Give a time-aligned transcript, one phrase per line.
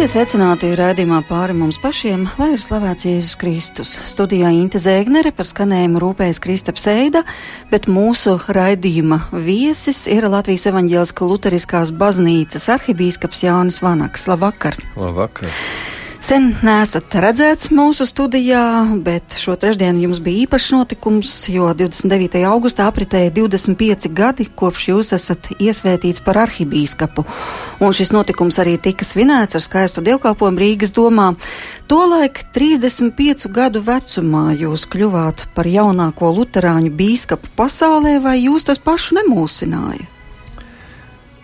[0.00, 3.90] Esiet sveicināti raidījumā pāri mums pašiem, lai ir slavēts Jēzus Kristus.
[4.08, 7.20] Studijā Inte Zēgnere par skanējumu rūpējas Kristaps Eida,
[7.68, 14.24] bet mūsu raidījuma viesis ir Latvijas evaņģēliska luteriskās baznīcas arhibīskaps Jānis Vanaks.
[14.32, 14.80] Labvakar!
[14.96, 15.52] Labvakar!
[16.20, 18.60] Sen nesat redzēts mūsu studijā,
[19.00, 22.42] bet šo trešdienu jums bija īpašs notikums, jo 29.
[22.44, 27.24] augustā apritēja 25 gadi, kopš jūs esat iesvētīts par arhibīskapu.
[27.80, 31.32] Un šis notikums arī tika svinēts ar skaistu dievkalpojumu Rīgas domā.
[31.88, 39.22] Tolaik 35 gadu vecumā jūs kļuvāt par jaunāko luterāņu bīskapu pasaulē, vai jūs tas pašu
[39.22, 40.19] nemulsināja?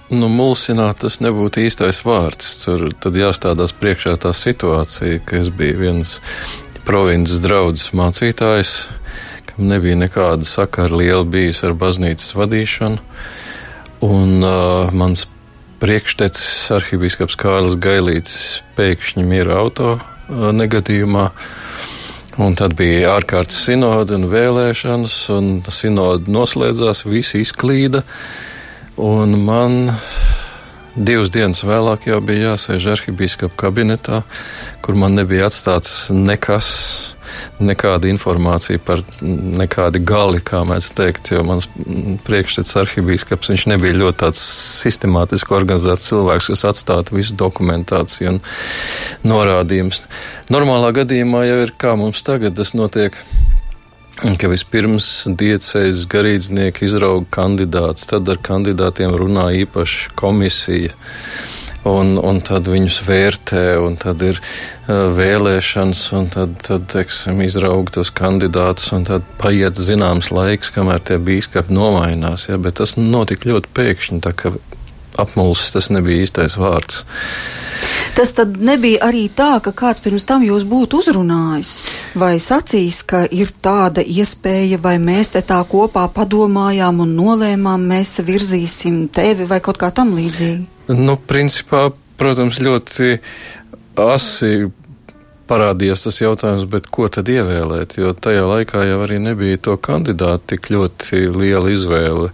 [0.07, 2.61] Nu, mulsināt tas nebūtu īstais vārds.
[2.63, 6.13] Tur tad jāstādās priekšā tā situācija, ka es biju viens
[6.87, 8.71] provinces draugs mācītājs,
[9.51, 13.03] kam nebija nekāda sakara liela bijis ar baznīcas vadīšanu.
[14.07, 15.27] Un uh, mans
[15.83, 18.41] priekštecis, arhibīskaps Kārlis Gailīts,
[18.79, 21.33] pēkšņi mira auto uh, negadījumā.
[22.47, 28.07] Un tad bija ārkārtas sinode un vēlēšanas, un sinode noslēdzās, visi izklīda.
[28.07, 28.46] Uh,
[28.97, 29.91] Un man
[30.97, 34.23] divas dienas vēlāk jau bija jāsēž arhibīskapa kabinetā,
[34.81, 36.71] kur man nebija atstāts nekas,
[37.61, 41.69] nekāda informācija par nekādi gali, kā mēs teikt, jo mans
[42.25, 44.41] priekšstats arhibīskaps, viņš nebija ļoti tāds
[44.81, 48.41] sistemātiski organizēts cilvēks, kas atstātu visu dokumentāciju un
[49.29, 50.07] norādījumus.
[50.49, 53.21] Normālā gadījumā jau ir kā mums tagad tas notiek
[54.17, 60.95] ka vispirms diecēs garīdznieki izrauga kandidātus, tad ar kandidātiem runā īpaša komisija.
[61.87, 68.01] Un, un tad viņus vērtē, un tad ir uh, vēlēšanas, un tad, tad teiksim, izrauga
[68.01, 72.49] tos kandidātus, un tad paiet zināms laiks, kamēr tie bīskapi nomainās.
[72.49, 72.59] Ja?
[72.59, 74.57] Bet tas notika ļoti pēkšņi, tā ka
[75.19, 77.05] apmulsis tas nebija īstais vārds.
[78.17, 81.73] Tas tad nebija arī tā, ka kāds pirms tam jūs būtu uzrunājis
[82.17, 88.17] vai sacījis, ka ir tāda iespēja, vai mēs te tā kopā padomājām un nolēmām, mēs
[88.25, 90.65] virzīsim tevi vai kaut kā tam līdzīgi?
[90.97, 93.19] Nu, principā, protams, ļoti
[94.01, 94.71] asi
[95.49, 100.71] parādījās tas jautājums, ko tad ievēlēt, jo tajā laikā jau arī nebija to kandidātu tik
[100.75, 102.31] ļoti liela izvēle.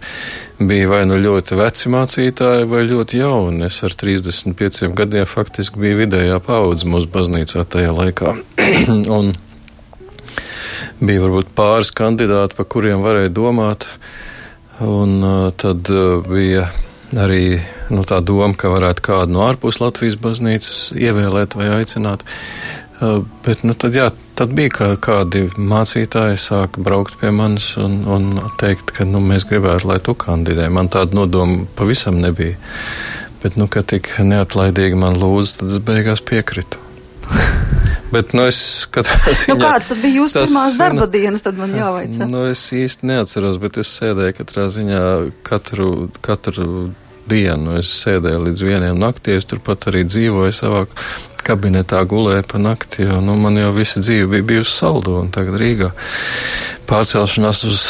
[0.63, 3.65] Bija vai nu ļoti veci mācītāji, vai ļoti jauni.
[3.67, 8.37] Es ar 35 gadiem faktiski biju vidējā paudze mūsu baznīcā tajā laikā.
[9.17, 9.33] Un
[11.03, 13.87] bija varbūt pāris kandidāti, pa kuriem varēja domāt,
[14.83, 15.21] un
[15.59, 15.89] tad
[16.27, 16.67] bija
[17.19, 17.59] arī
[17.93, 22.23] nu, tā doma, ka varētu kādu no ārpus Latvijas baznīcas ievēlēt vai aicināt.
[23.43, 28.29] Bet nu, tad, jā, tad bija kā, kādi mācītāji, sāka braukt pie manis un, un
[28.61, 30.69] teikt, ka nu, mēs gribētu, lai tu kandidē.
[30.73, 32.55] Man tāda nodoma pavisam nebija.
[33.43, 36.79] Bet, nu, kad tik neatlaidīgi man lūdza, tad es beigās piekritu.
[38.13, 39.55] Bet, nu, es katrā nu, ziņā.
[39.57, 42.27] Nu, kāds tad bija jūsu pirmās darba dienas, tad man jāvaicā?
[42.29, 44.99] Nu, es īsti neatceros, bet es sēdēju katrā ziņā
[45.47, 45.87] katru,
[46.21, 46.67] katru
[47.29, 47.79] dienu.
[47.81, 50.83] Es sēdēju līdz vieniem naktī, es turpat arī dzīvoju savā
[51.45, 55.57] kabinetā gulēju pa nakti, jo nu, man jau visa dzīve bija bijusi saldo un tagad
[55.61, 55.91] Rīgā.
[56.89, 57.83] Pārcelšanās uz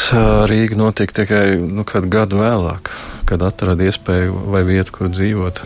[0.50, 2.92] Rīgu notika tikai nu, gadu vēlāk,
[3.28, 5.64] kad atradu iespēju vai vietu, kur dzīvot.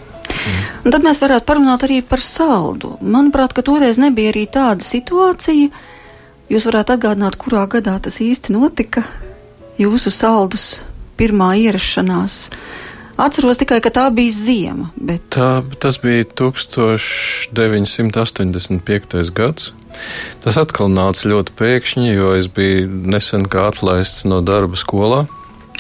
[0.87, 2.97] Un tad mēs varētu parunāt arī par saldu.
[3.03, 5.71] Manuprāt, ka toreiz nebija arī tāda situācija.
[6.49, 9.05] Jūs varētu atgādināt, kurā gadā tas īsti notika?
[9.79, 10.79] Jūsu saldus
[11.19, 12.39] pirmā ierašanās.
[12.49, 12.88] Uh,
[13.19, 14.95] Atceros tikai, ka tā bija ziema.
[14.95, 15.27] Bet...
[15.35, 19.35] Tā, tas bija 1985.
[19.35, 19.75] gads.
[20.45, 25.27] Tas atkal nāca ļoti pēkšņi, jo es biju nesen kā atlaists no darba skolā.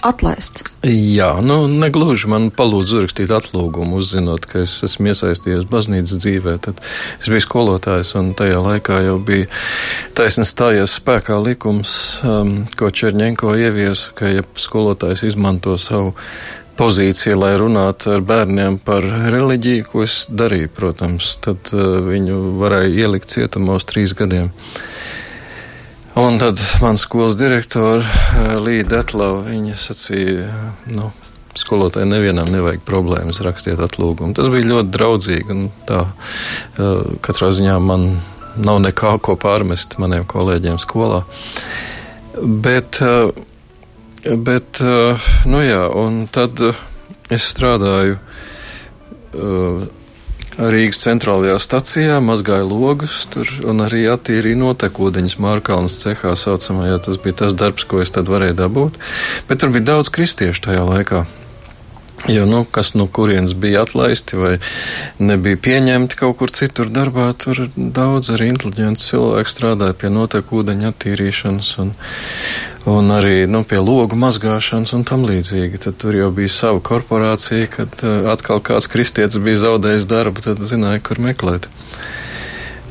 [0.06, 0.62] Atlaists?
[0.86, 6.54] Jā, nu, negluži man palūdza uzrakstīt atlūgumu, uzzinot, ka es esmu iesaistījies baznīcas dzīvē.
[6.62, 6.82] Tad
[7.18, 9.48] es biju skolotājs, un tajā laikā jau bija
[10.18, 16.14] taisni stājies spēkā likums, um, ko Čerņenko ieviesa, ka ja skolotājs izmanto savu
[16.78, 22.92] pozīcija, lai runātu ar bērniem par reliģiju, ko es darīju, protams, tad uh, viņu varēja
[23.04, 24.52] ielikt cietumā uz trīs gadiem.
[26.18, 30.46] Un tad mans skolas direktora uh, Līta Detlava, viņa sacīja,
[30.94, 31.10] nu,
[31.58, 34.36] skolotāji nevienam nevajag problēmas, rakstiet atlūgumu.
[34.38, 38.10] Tas bija ļoti draudzīgi un tā, uh, katrā ziņā man
[38.58, 41.24] nav nekā ko pārmest maniem kolēģiem skolā.
[42.38, 43.30] Bet uh,
[44.28, 46.76] Bet, eh, nu jā, un tad eh,
[47.32, 49.86] es strādāju uh,
[50.58, 56.98] Rīgas centrālajā stacijā, mazgāju logus tur un arī attīrīju notekūdeņus Mārkalnas cehā saucamajā.
[57.06, 58.98] Tas bija tas darbs, ko es tad varēju dabūt.
[59.48, 61.24] Bet tur bija daudz kristiešu tajā laikā.
[62.26, 64.56] Jo, nu, kas no kurienes bija atlaisti vai
[65.22, 70.90] nebija pieņemti kaut kur citur darbā, tur daudz arī inteliģents cilvēki strādāja pie noteku ūdeņa
[70.90, 71.92] attīrīšanas un,
[72.90, 75.78] un arī nu, pie logu mazgāšanas un tam līdzīgi.
[75.86, 80.66] Tad tur jau bija sava korporācija, kad uh, atkal kāds kristietis bija zaudējis darbu, tad
[80.66, 81.70] zināja, kur meklēt.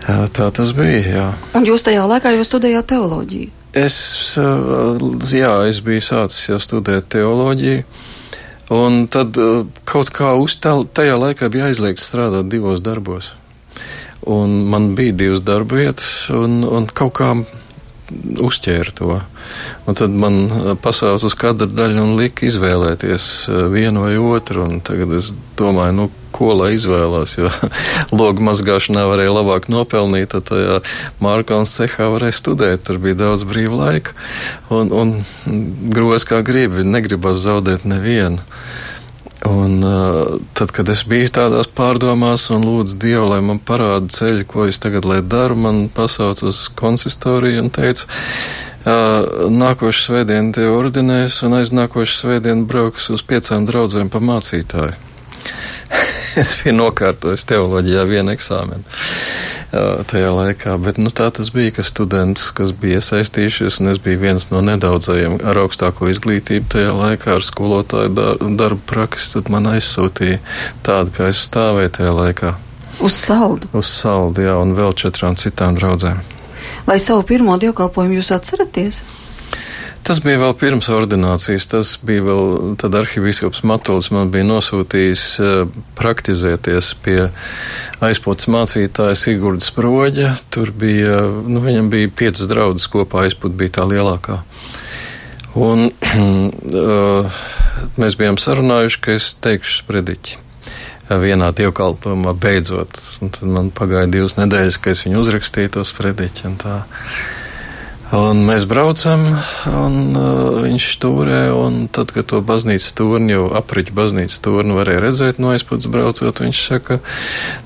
[0.07, 1.29] Jā, tā tas bija, jā.
[1.57, 3.53] Un jūs tajā laikā jau studējāt teoloģiju?
[3.77, 3.97] Es,
[4.39, 4.95] uh,
[5.35, 7.83] jā, es biju sācis jau studēt teoloģiju.
[8.73, 13.31] Un tad uh, kaut kā uztel, tajā laikā bija aizliegts strādāt divos darbos.
[14.27, 17.29] Un man bija divas darba vietas, un, un kaut kā
[18.43, 19.17] uzķēra to.
[19.87, 24.67] Un tad man uh, pasaules uz katru daļu un lika izvēlēties uh, vienu vai otru.
[24.85, 26.07] Tagad es domāju, nu,
[26.37, 27.51] ko lai izvēlās, jo
[28.19, 30.81] logu mazgāšanā varēja labāk nopelnīt, tad tajā
[31.23, 34.17] Mārkāns cehā varēja studēt, tur bija daudz brīva laika.
[34.73, 35.15] Un, un
[35.93, 38.43] gros kā gribi, negribas zaudēt nevienu.
[39.45, 44.45] Un, uh, tad, kad es biju tādās pārdomās un lūdzu Dievu, lai man parāda ceļu,
[44.49, 51.43] ko es tagad daru, man pasauca uz konsistoriju un teica, uh, nākošu svētdienu te ordinēs
[51.45, 54.97] un aiznākošu svētdienu brauks uz piecām draudzēm pa mācītāju.
[56.41, 58.83] es biju nokārtojis teoloģijā vienu eksāmenu
[59.71, 60.75] tajā laikā.
[60.81, 64.61] Bet nu, tā tas bija, ka students, kas bija iesaistījušies, un es biju viens no
[64.63, 70.39] nedaudzajiem ar augstāko izglītību tajā laikā, ar skolotāju darbu praksi, tad man aizsūtīja
[70.87, 72.55] tādu, kā es stāvēju tajā laikā.
[73.03, 73.69] Uz saldu?
[73.77, 76.23] Uz saldu, jā, un vēl četrām citām draudzēm.
[76.87, 79.03] Vai savu pirmo dievkalpojumu jūs atceraties?
[80.05, 81.67] Tas bija vēl pirms ordinācijas.
[81.71, 87.19] Tas bija vēl tad arhibīskaps Matuls man bija nosūtījis uh, praktizēties pie
[88.05, 90.35] aizpūtas mācītāja Sigurdas Proģa.
[90.53, 94.41] Tur bija, nu, viņam bija piecas draudzes kopā, aizpūta bija tā lielākā.
[95.57, 97.39] Un uh,
[98.01, 100.43] mēs bijām sarunājuši, ka es teikšu sprediķi
[101.07, 102.99] vienā dievkalpojumā beidzot.
[103.23, 106.51] Un tad man pagāja divas nedēļas, kad es viņu uzrakstīju tos sprediķi.
[108.15, 109.25] Un mēs braucam,
[109.67, 115.03] un uh, viņš stūrē, un tad, kad to baznīcas turni, jau apriņķa baznīcas turni varēja
[115.03, 117.01] redzēt no aizpūtas braucot, viņš saka,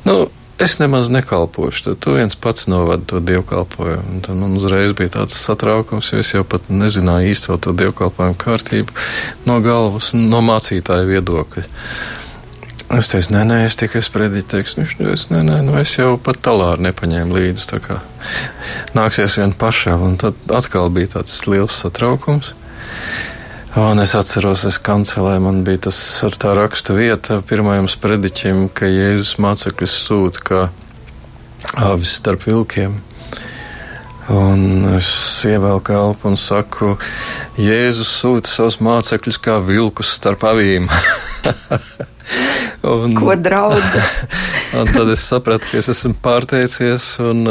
[0.07, 0.15] nu,
[0.61, 4.15] es nemaz nekalpošu, tad tu viens pats novadi to dievkalpojumu.
[4.15, 8.37] Un tad man uzreiz bija tāds satraukums, jo es jau pat nezināju īsto to dievkalpojumu
[8.41, 8.97] kārtību
[9.45, 11.67] no galvas, no mācītāja viedokļa.
[12.91, 14.81] Es teicu, nē, nē, es tikai sprediķu tekstu.
[14.81, 17.67] Viņš teica, nē, nē, nu es jau pat talāru nepaņēmu līdzi.
[17.69, 17.99] Tā kā
[18.97, 20.03] nāksies vien pašam.
[20.09, 22.51] Un tad atkal bija tāds liels satraukums.
[23.79, 28.89] Un es atceros, es kancelēju, man bija tas ar tā raksta vieta pirmajam sprediķim, ka
[28.91, 30.65] Jēzus mācekļus sūta kā
[31.79, 32.99] avis starp vilkiem.
[34.35, 35.07] Un es
[35.47, 36.97] ievelku elpu un saku,
[37.55, 40.91] Jēzus sūta savus mācekļus kā vilkus starp avīm.
[42.83, 43.97] Un, Ko draudz?
[44.79, 47.43] un tad es sapratu, ka es esmu pārteicies un,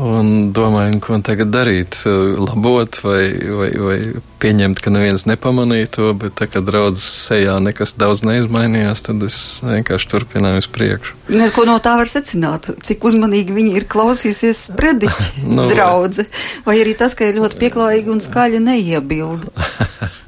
[0.00, 1.98] un domāju, ko tagad darīt.
[2.06, 3.26] Labot vai,
[3.58, 3.98] vai, vai
[4.42, 9.36] pieņemt, ka neviens nepamanīja to, bet tā kā draudzes sejā nekas daudz neizmainījās, tad es
[9.66, 11.18] vienkārši turpināju uz priekšu.
[11.36, 12.72] Nes, ko no tā var secināt?
[12.86, 16.26] Cik uzmanīgi viņi ir klausījusies sprediķi nu, draudze,
[16.64, 19.68] vai arī tas, ka ir ļoti pieklājīgi un skaļi neiebilda.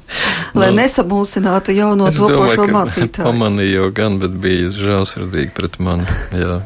[0.55, 3.25] lai nu, nesamulsinātu jauno topošo mācītāju.
[3.25, 6.07] Pamanīju jau gan, bet bija žēlsirdīgi pret mani.
[6.35, 6.61] Jā.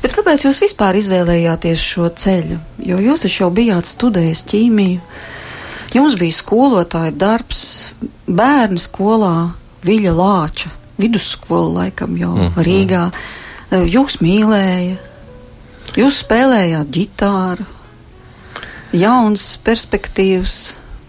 [0.00, 2.58] Bet kāpēc jūs vispār izvēlējāties šo ceļu?
[2.86, 5.00] Jo jūs taču jau bijāt studējis ķīmiju,
[5.96, 7.62] jums bija skolotāja darbs,
[8.26, 9.34] bērni skolā,
[9.84, 10.68] Viļa Lāča,
[11.00, 13.04] vidusskola laikam jau mm, Rīgā.
[13.88, 14.98] Jūs mīlēja,
[15.96, 17.64] jūs spēlējāt ģitāru,
[19.00, 20.56] jauns perspektīvas,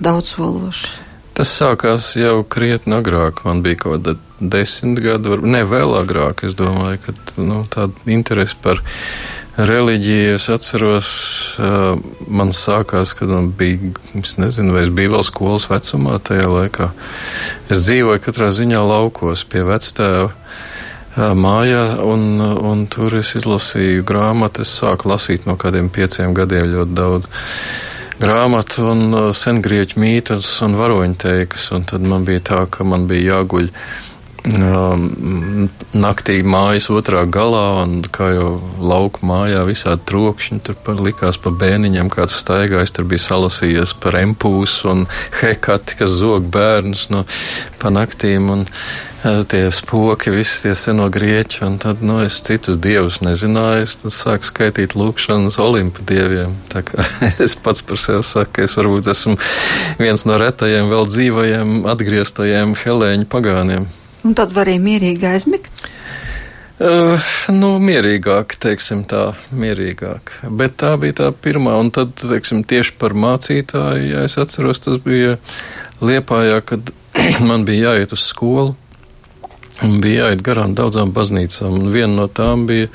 [0.03, 1.11] daudzsološs.
[1.41, 3.39] Tas sākās jau krietni agrāk.
[3.48, 4.12] Man bija kaut kāda
[4.53, 6.43] desmit gadu, var, ne vēl agrāk.
[6.45, 8.77] Es domāju, ka nu, tāda interese par
[9.57, 10.36] reliģiju.
[10.36, 11.10] Es atceros,
[11.57, 11.98] uh,
[12.29, 13.89] man sākās, kad man bija,
[14.21, 16.91] es nezinu, vai es biju vēl skolas vecumā tajā laikā.
[17.74, 20.29] Es dzīvoju katrā ziņā laukos pie vectēva.
[21.17, 24.62] Mājā, un, un tur es izlasīju grāmatu.
[24.62, 27.33] Es sāku lasīt no kādiem pieciem gadiem ļoti daudz
[28.21, 31.71] grāmatu un uh, sengrieķu mītnes un varoņteikas.
[31.77, 33.71] Un tad man bija tā, ka man bija jāguļ
[34.48, 38.50] um, naktī mājas otrā galā, un kā jau
[38.81, 44.17] lauka mājā visādi trokšņi, tur pa, likās pa bēniņiem kāds staigājis, tur bija salasījies par
[44.21, 45.05] empūsu un
[45.41, 47.24] hekati, kas zog bērnus no
[47.81, 52.81] pa naktīm, un uh, tie spoki, visi tie seno grieķi, un tad, nu, es citus
[52.81, 56.57] dievus nezināju, es tad sāku skaitīt lūkšanas olimpu dieviem.
[56.74, 57.05] Tā kā
[57.45, 59.38] es pats par sevi saku, ka es varbūt esmu
[60.01, 63.89] viens no retajiem vēl dzīvajiem atgrieztajiem helēņu pagāniem.
[64.27, 65.69] Un tad varēja mierīgi aizmigt?
[66.81, 67.21] Uh,
[67.53, 70.31] nu, mierīgāk, teiksim tā, mierīgāk.
[70.57, 74.97] Bet tā bija tā pirmā, un tad, teiksim, tieši par mācītāju, ja es atceros, tas
[75.03, 75.35] bija
[76.01, 76.89] Liepājā, kad
[77.49, 78.73] man bija jāiet uz skolu,
[79.85, 82.89] un bija jāiet garām daudzām baznīcām, un viena no tām bija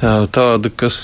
[0.00, 0.96] tāda, kas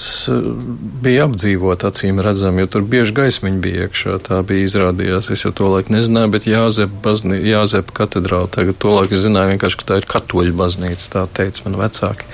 [1.04, 4.16] bija apdzīvota acīm redzama, jo tur bieži gaismiņi bija iekšā.
[4.24, 8.94] Tā bija izrādījās, es jau to laiku nezināju, bet Jāzepa, baznī, Jāzepa katedrāla, tagad to
[8.96, 12.30] laiku zināju vienkārši, ka tā ir katoļu baznīca, tā teica man vecāki.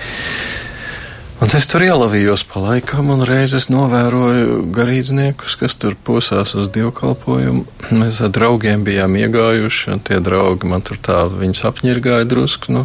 [1.43, 7.65] Un es tur ielavījos pa laikam, un reizes novēroju garīdzniekus, kas tur posās uz dievkalpojumu.
[7.91, 12.85] Mēs ar draugiem bijām iegājuši, un tie draugi man tur tā, viņus apņirgāja drusku, nu,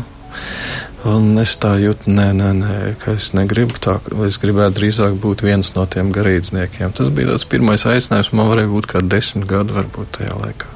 [1.08, 3.96] Un es tā jūtu, nē, nē, nē, ka es negribu tā,
[4.28, 6.92] es gribētu drīzāk būt viens no tiem garīdzniekiem.
[6.98, 10.74] Tas bija tas pirmais aicinājums, man varēja būt kā desmit gadu varbūt tajā laikā.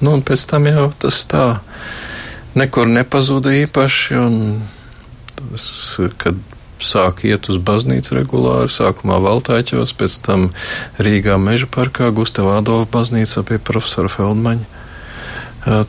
[0.00, 1.44] Nu, un pēc tam jau tas tā
[2.58, 4.36] nekur nepazuda īpaši, un
[5.38, 5.68] tas,
[6.20, 6.40] kad
[6.84, 10.48] sāku iet uz baznīcu regulāri, sākumā Valtāķos, pēc tam
[11.00, 15.84] Rīgā Meža parkā, Gustavā Adolfa baznīcā pie profesora Feldmaņa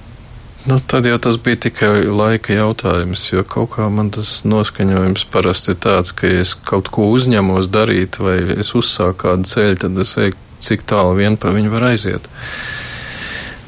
[0.65, 5.73] Nu, tad jau tas bija tikai laika jautājums, jo kaut kā man tas noskaņojums parasti
[5.73, 9.97] ir tāds, ka, ja es kaut ko uzņemos darīt, vai es uzsāku kādu ceļu, tad
[10.03, 12.29] es eju, cik tālu vien pa viņu var aiziet.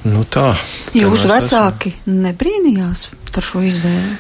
[0.06, 0.52] Nu, tā.
[0.94, 2.22] Jūsu vecāki esam...
[2.28, 4.14] nebrīnījās par šo izvēli?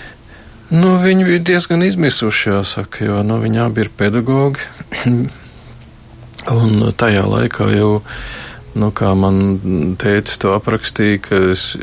[0.73, 4.65] Nu, viņi bija diezgan izmisuši, jāsaka, jo nu, viņi abi ir pedagogi.
[6.49, 7.91] Un tajā laikā jau,
[8.73, 11.75] nu, kā man teica, to aprakstīja, ka es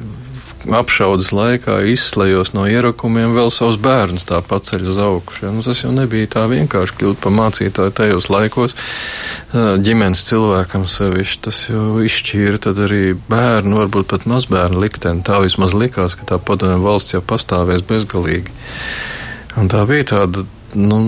[0.76, 5.46] apšaudas laikā izslēgos no ierakumiem, vēl savus bērnus tā paceļ uz augšu.
[5.46, 5.52] Ja?
[5.54, 8.76] Nu, tas jau nebija tā vienkārši kļūt par mācītāju tajos laikos.
[9.54, 15.24] Ģimenes cilvēkam sevišķi tas jau izšķīra tad arī bērnu, varbūt pat mazbērnu likteni.
[15.26, 18.54] Tā vismaz likās, ka tā padomju valsts jau pastāvēs bezgalīgi.
[19.60, 20.46] Un tā bija tāda,
[20.78, 21.00] nu,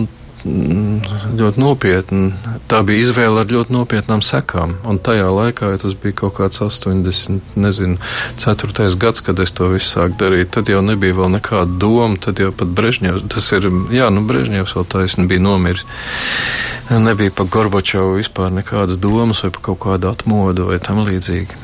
[0.44, 2.32] ļoti nopietni.
[2.70, 4.75] Tā bija izvēle ar ļoti nopietnām sekām.
[4.88, 7.99] Un tajā laikā, ja tas bija kaut kāds 80, nezinu,
[8.42, 8.88] 4.
[8.99, 12.18] gads, kad es to visu sāku darīt, tad jau nebija vēl nekāda doma.
[12.22, 15.87] Tad jau pat Brežņevs, tas ir, jā, nu Brežņevs vēl taisni bija nomiris.
[16.92, 21.61] Nebija par Gorbačovu vispār nekādas domas vai par kaut kādu atmodu vai tam līdzīgi.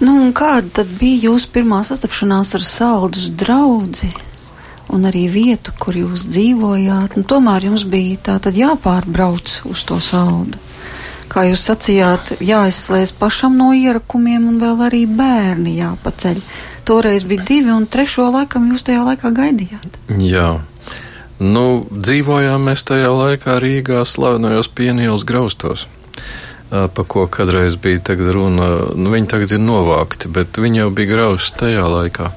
[0.00, 4.08] Nu, kāda bija jūsu pirmā sastapšanās ar saldus draugu?
[4.94, 7.18] Un arī vietu, kur jūs dzīvojāt.
[7.18, 10.60] Nu, tomēr jums bija tā tad jāpārbrauc uz to saldu.
[11.28, 16.40] Kā jūs sacījāt, jāizslēdz pašam no ierakumiem, un vēl arī bērni jāpaceļ.
[16.88, 20.00] Toreiz bija divi, un trešo laikam jūs tajā laikā gaidījāt.
[20.24, 20.54] Jā.
[21.38, 25.86] Nu, dzīvojām mēs tajā laikā Rīgā slavenajos pienielas graustos
[26.68, 28.68] pa ko kādreiz bija runa.
[28.94, 32.30] Nu, viņi tagad ir novākti, bet viņi jau bija grausti tajā laikā.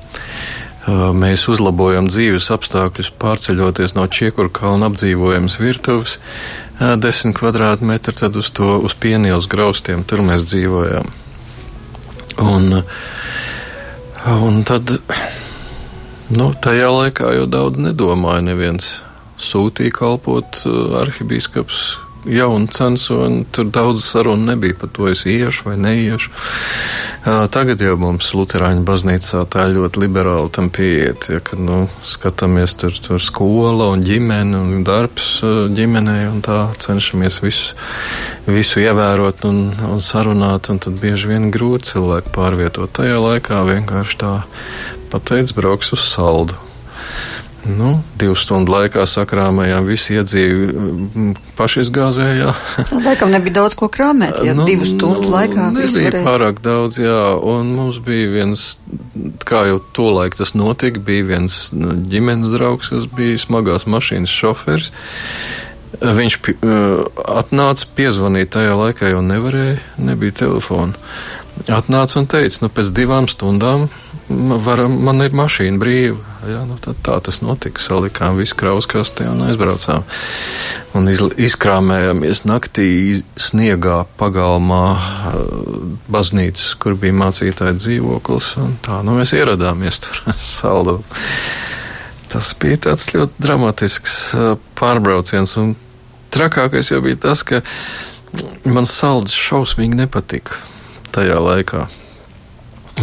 [0.90, 6.18] Mēs uzlabojam dzīves apstākļus, pārceļoties no Čiekura kalna apdzīvojamas virtuves,
[6.82, 11.06] 10 kvadrātmetru, tad uz to uz pienielu graustiem, tur mēs dzīvojām.
[12.42, 12.82] Un,
[14.26, 14.96] un tad,
[16.34, 18.96] nu, tajā laikā jau daudz nedomāja neviens.
[19.42, 20.64] Sūtīja kalpot
[21.02, 21.86] arhibīskaps
[22.26, 23.46] jaunu censoni.
[23.52, 26.32] Tur daudz sarunu nebija par to, es iešu vai neiešu.
[27.54, 31.28] Tagad jau mums Lutāņu baznīcā tā ļoti liberāli tam pieiet.
[31.30, 35.42] Ja, kad nu, skatāmies tur, tur skola un ģimene un darbs
[35.78, 37.78] ģimenei un tā cenšamies visu,
[38.50, 39.62] visu ievērot un,
[39.92, 42.90] un sarunāt, un tad bieži vien grūti cilvēku pārvietot.
[42.98, 44.36] Tajā laikā vienkārši tā
[45.14, 46.58] pateic brauks uz saldu.
[47.62, 52.54] Nu, divu stundu laikā sakrāmējām visu iedzīvi pašizgāzējā.
[53.06, 55.68] Laikam nebija daudz ko krāmēt, ja nu, divu stundu nu, laikā.
[55.76, 58.66] Nebija pārāk daudz, jā, un mums bija viens,
[59.46, 64.90] kā jau to laiku tas notika, bija viens ģimenes draugs, kas bija smagās mašīnas šoferis.
[66.02, 66.40] Viņš
[67.30, 70.98] atnāca, piezvanīja tajā laikā, jau nevarēja, nebija telefona.
[71.70, 73.92] Atnāca un teica, nu pēc divām stundām
[74.66, 76.20] var, man ir mašīna brīva.
[76.48, 77.82] Jā, nu tā, tā tas notika.
[77.84, 80.06] Salikām visu krauskastē un aizbraucām.
[80.98, 82.90] Un iz, izkrāmējāmies naktī
[83.40, 84.86] sniegā pagalmā
[86.12, 88.54] baznīcas, kur bija mācītāja dzīvoklis.
[88.88, 90.24] Tā nu mēs ieradāmies tur
[90.56, 91.00] saldu.
[92.32, 94.20] Tas bija tāds ļoti dramatisks
[94.80, 95.58] pārbrauciens.
[95.62, 95.76] Un
[96.32, 97.62] trakākais jau bija tas, ka
[98.66, 100.60] man saldus šausmīgi nepatika
[101.12, 101.90] tajā laikā.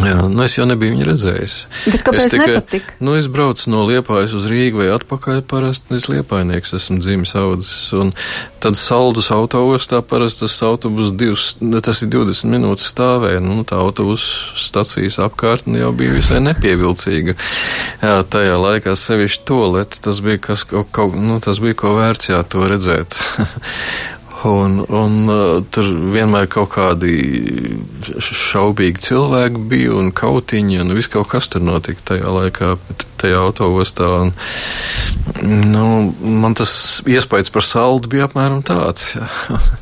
[0.04, 1.54] Jā, nu es jau nebiju viņu redzējis.
[1.88, 2.96] Bet kāpēc tikai, nepatika?
[3.02, 7.74] Nu, es braucu no Liepājas uz Rīgu vai atpakaļ parasti, es Liepājnieks esmu dzimis audzis,
[7.96, 8.12] un
[8.62, 13.80] tad saldus autoostā parasti tas autobus divs, nu, tas ir 20 minūtes stāvēja, nu, tā
[13.82, 17.38] autobusu stacijas apkārtne jau bija visai nepievilcīga.
[18.02, 22.32] Jā, tajā laikā sevišķi tolet, tas bija kas, kaut, kaut, nu, tas bija ko vērts,
[22.34, 23.18] jā, to redzēt.
[24.46, 27.10] Un, un uh, tur vienmēr kaut kādi
[28.22, 32.76] šaubīgi cilvēki bija un kautiņi, un viss kaut kas tur notika tajā laikā,
[33.18, 34.12] tajā autoostā.
[34.22, 34.32] Un,
[35.42, 35.88] nu,
[36.22, 39.16] man tas iespējas par saldu bija apmēram tāds.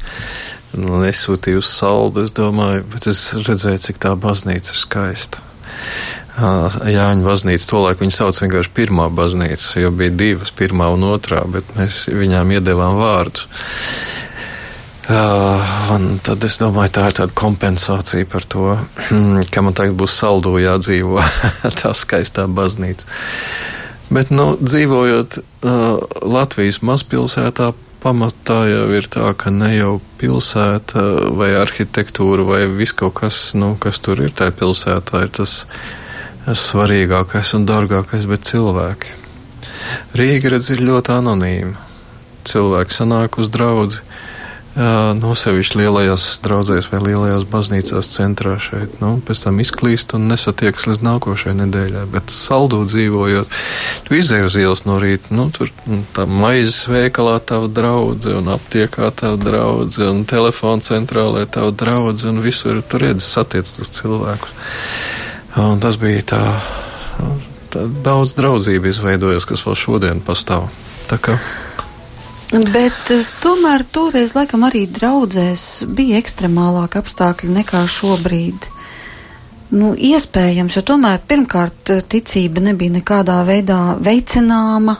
[0.81, 5.45] nu, nesūtīju uz saldu, es domāju, bet es redzēju, cik tā baznīca ir skaista.
[6.37, 11.77] Jāņa baznīca, tolaik viņi sauc vienkārši pirmā baznīca, jo bija divas, pirmā un otrā, bet
[11.77, 13.49] mēs viņām iedevām vārdus.
[15.07, 15.61] Uh,
[16.27, 18.73] tad es domāju, tā ir tāda kompensācija par to,
[19.55, 21.23] ka man tagad būs saldo jādzīvo
[21.81, 23.07] tā skaistā baznīca.
[24.11, 27.71] Bet, nu, dzīvojot uh, Latvijas mazpilsētā,
[28.03, 31.07] pamatā jau ir tā, ka ne jau pilsēta
[31.39, 35.61] vai arhitektūra vai viss kaut kas, nu, kas tur ir tajā pilsētā, ir tas
[36.51, 39.15] svarīgākais un dārgākais, bet cilvēki.
[40.19, 41.79] Rīga, redz, ir ļoti anonīma.
[42.47, 44.03] Cilvēki sanāk uz draudzi
[44.77, 48.99] no sevišķi lielajās draudzēs vai lielajās baznīcās centrā šeit.
[49.01, 52.05] Nu, pēc tam izklīst un nesatiekas līdz nākošajai nedēļai.
[52.13, 53.57] Bet saldū dzīvojot,
[54.05, 58.53] tu izēj uz ielas no rīta, nu, tur nu, tā maizes veikalā tava draudze un
[58.53, 64.57] aptiekā tava draudze un telefona centrālē tava draudze un visur tur redz satiec tos cilvēkus.
[65.57, 66.43] Un tas bija tā,
[67.73, 70.69] tā daudz draudzību izveidojas, kas vēl šodien pastāv.
[71.09, 71.39] Tā kā
[72.53, 78.69] Bet eh, tomēr toreiz laikam arī draudzēs bija ekstremālāki apstākļi nekā šobrīd.
[79.75, 84.95] Nu, iespējams, jo tomēr pirmkārt eh, ticība nebija nekādā veidā veicināma,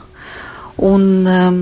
[0.83, 1.61] un um,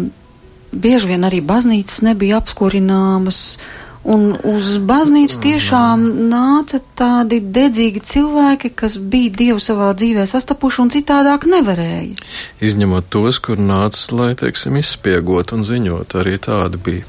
[0.73, 3.43] bieži vien arī baznīcas nebija apkurināmas,
[4.05, 10.91] Un uz baznīcu tiešām nāca tādi dedzīgi cilvēki, kas bija Dievu savā dzīvē sastapuši un
[10.93, 12.13] citādāk nevarēja.
[12.61, 17.07] Izņemot tos, kur nāca, lai, teiksim, izspiegot un ziņot, arī tādi bija.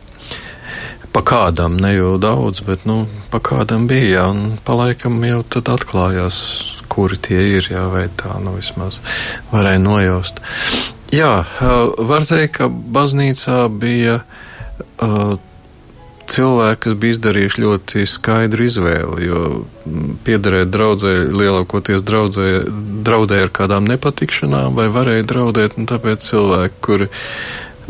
[1.13, 5.43] Pa kādam, ne jau daudz, bet, nu, pa kādam bija, jā, un pa laikam jau
[5.53, 6.39] tad atklājās,
[6.93, 9.03] kuri tie ir, jā, vai tā, nu, vismaz
[9.53, 10.41] varēja nojaust.
[11.13, 11.45] Jā,
[12.09, 15.37] var teikt, ka baznīcā bija uh,
[16.31, 19.43] cilvēki, kas bija izdarījuši ļoti skaidru izvēli, jo
[20.27, 22.49] piederēt draudzē, lielākoties draudzē,
[23.07, 27.09] draudēja ar kādām nepatikšanām vai varēja draudēt, un tāpēc cilvēki, kuri,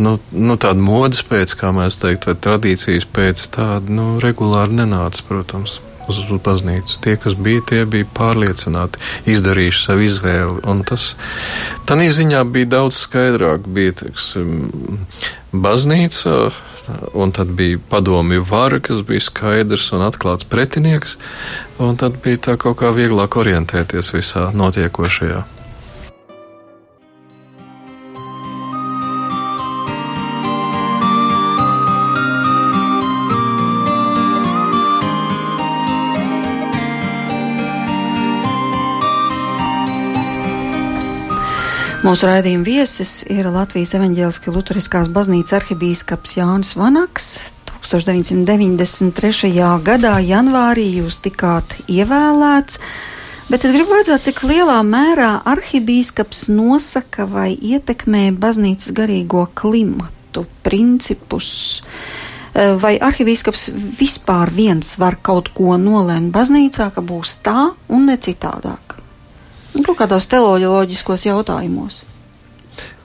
[0.03, 5.25] nu, nu tāda modas pēc, kā mēs teikt, vai tradīcijas pēc, tāda, nu, regulāri nenāca,
[5.29, 6.99] protams uz baznīcu.
[7.05, 10.63] Tie, kas bija, tie bija pārliecināti, izdarījuši savu izvēli.
[10.69, 11.15] Un tas
[11.89, 13.67] tādā ziņā bija daudz skaidrāk.
[13.67, 14.71] Bija teiksim,
[15.53, 16.37] baznīca,
[17.15, 21.17] un tad bija padomju vara, kas bija skaidrs un atklāts pretinieks,
[21.83, 25.45] un tad bija tā kaut kā vieglāk orientēties visā notiekošajā.
[42.07, 47.25] Mūsu raidījuma viesis ir Latvijas evaņģēliskā Lutheriskās baznīcas arhibīskaps Jānis Vanaks.
[47.83, 49.51] 1993.
[49.83, 52.79] gadā janvārī jūs tikāt ievēlēts,
[53.51, 61.51] bet es gribu vajadzēt, cik lielā mērā arhibīskaps nosaka vai ietekmē baznīcas garīgo klimatu, principus.
[62.55, 68.87] Vai arhibīskaps vispār viens var kaut ko nolēmt baznīcā, ka būs tā un ne citādāk?
[69.77, 72.01] Kaut nu, kādos teoloģiskos jautājumos.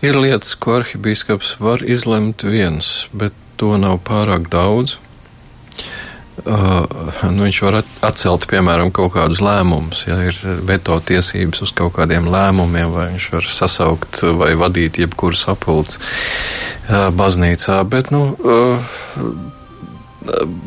[0.01, 4.95] Ir lietas, ko arhibīskaps var izlemt viens, bet to nav pārāk daudz.
[6.41, 6.87] Uh,
[7.27, 12.25] nu, viņš var atcelt, piemēram, kaut kādus lēmumus, ja ir veto tiesības uz kaut kādiem
[12.31, 17.77] lēmumiem, vai viņš var sasaukt vai vadīt jebkuru sapulci uh, baznīcā.
[17.91, 18.95] Bet, nu, uh,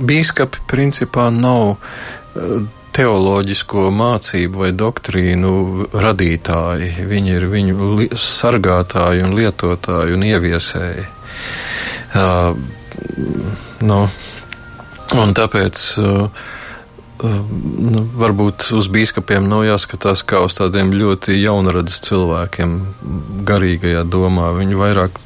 [0.05, 2.61] bīskapi principā nav uh,
[2.95, 5.53] teoloģisko mācību vai doktrīnu
[5.93, 7.07] radītāji.
[7.11, 11.07] Viņi ir viņu sargātāji un lietotāji un ieviesēji.
[12.15, 12.55] Uh,
[13.83, 14.01] nu,
[15.19, 16.45] un tāpēc uh,
[17.25, 22.79] nu, varbūt uz biskupiem nav jāskatās kā uz tādiem ļoti jaunradas cilvēkiem,
[23.49, 24.53] garīgajā domā.
[24.59, 25.21] Viņi vairāk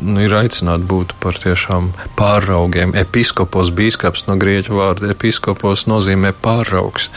[0.00, 2.96] ir aicināti būt par tiešām pāraugiem.
[2.98, 7.10] Episkopos, bīskaps no grieķu vārda episkopos nozīmē pāraugs.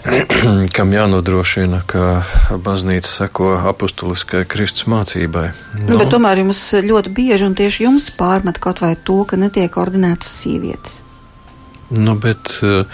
[0.76, 2.22] kam jānodrošina, ka
[2.64, 5.50] baznīca seko apustuliskai Kristus mācībai.
[5.84, 9.76] Nu, Bet tomēr jums ļoti bieži un tieši jums pārmet kaut vai to, ka netiek
[9.80, 11.00] ordinētas sievietes.
[11.90, 12.86] Nu, bet uh,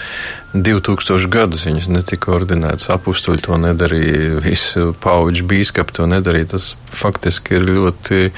[0.53, 2.89] eh, 2000 gadus viņas netika ordinētas.
[2.95, 6.51] Apstuļi to nedarīja, visi pauģi bīskapi to nedarīja.
[6.55, 8.31] Tas faktiski ir ļoti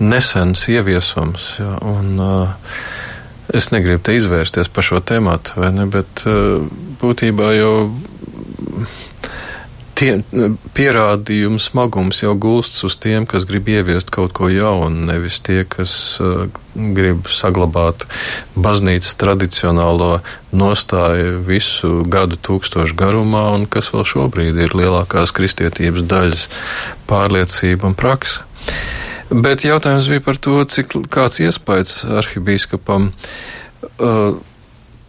[0.00, 1.50] nesens ieviesums.
[1.60, 2.72] Ja, un, uh,
[3.52, 6.64] es negribu te izvērsties par šo tēmatu, ne, bet uh,
[7.02, 7.74] būtībā jau
[10.00, 10.14] tie
[10.76, 15.92] pierādījumu smagums jau gulstas uz tiem, kas grib ieviest kaut ko jaunu, nevis tie, kas
[16.22, 18.06] uh, grib saglabāt
[18.56, 20.20] baznīcas tradicionālo
[20.56, 26.46] nostāju visu gadu tūkstošu garumā, un kas vēl šobrīd ir lielākās kristietības daļas
[27.10, 28.46] pārliecība un praksa.
[29.30, 33.12] Bet jautājums bija par to, cik kāds iespējas arhibīskapam.
[34.00, 34.40] Uh,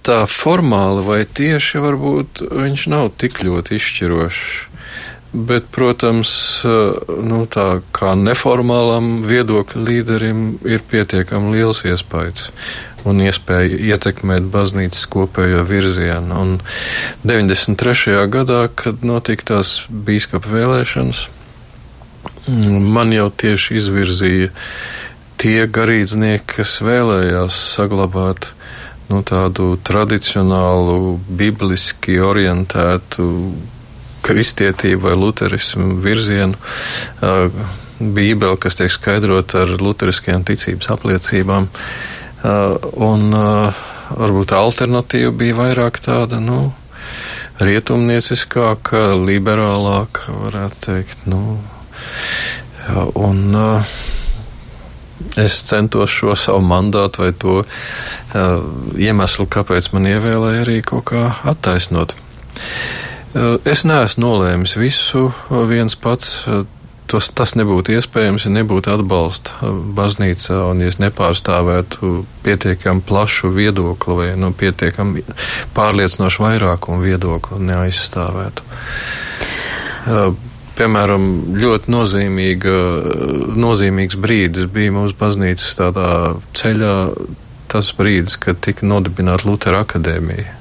[0.06, 4.71] tā formāli vai tieši varbūt viņš nav tik ļoti izšķirošs.
[5.32, 6.32] Bet, protams,
[7.08, 12.50] nu, tā kā neformālam viedokļu līderim ir pietiekami liels iespējas
[13.08, 16.36] un iespēja ietekmēt baznīcas kopējo virzienu.
[16.36, 16.52] Un
[17.24, 18.20] 93.
[18.34, 21.24] gadā, kad notika tās bīskapa vēlēšanas,
[22.92, 24.52] man jau tieši izvirzīja
[25.42, 28.52] tie garīdznieki, kas vēlējās saglabāt
[29.10, 33.28] nu, tādu tradicionālu, bibliski orientētu
[34.32, 36.58] kristietību vai luterismu virzienu.
[38.02, 41.68] Bībeli, kas tiek skaidrota ar luteriskajām ticības apliecībām.
[43.08, 46.72] Un varbūt alternatīva bija vairāk tāda, nu,
[47.62, 51.28] rietumnieciskāka, liberālāka, varētu teikt.
[51.30, 51.60] Nu,
[53.14, 53.60] un,
[55.38, 57.62] Es centos šo savu mandātu vai to
[59.00, 62.16] iemeslu, kāpēc man ievēlēja, arī kaut kā attaisnot.
[63.32, 65.30] Es neesmu nolēmis visu
[65.70, 66.42] viens pats.
[67.12, 72.12] Tos, tas nebūtu iespējams, ja nebūtu atbalsta baznīcā un ja es nepārstāvētu
[72.46, 75.26] pietiekami plašu viedokli vai nu, pietiekami
[75.76, 78.64] pārliecinošu vairākumu viedokli neaizstāvētu.
[80.80, 81.28] Piemēram,
[81.60, 82.78] ļoti nozīmīga,
[83.60, 85.76] nozīmīgs brīdis bija mūsu baznīcas
[86.62, 86.96] ceļā,
[87.76, 90.60] tas brīdis, kad tika nodibināta Lutera akadēmija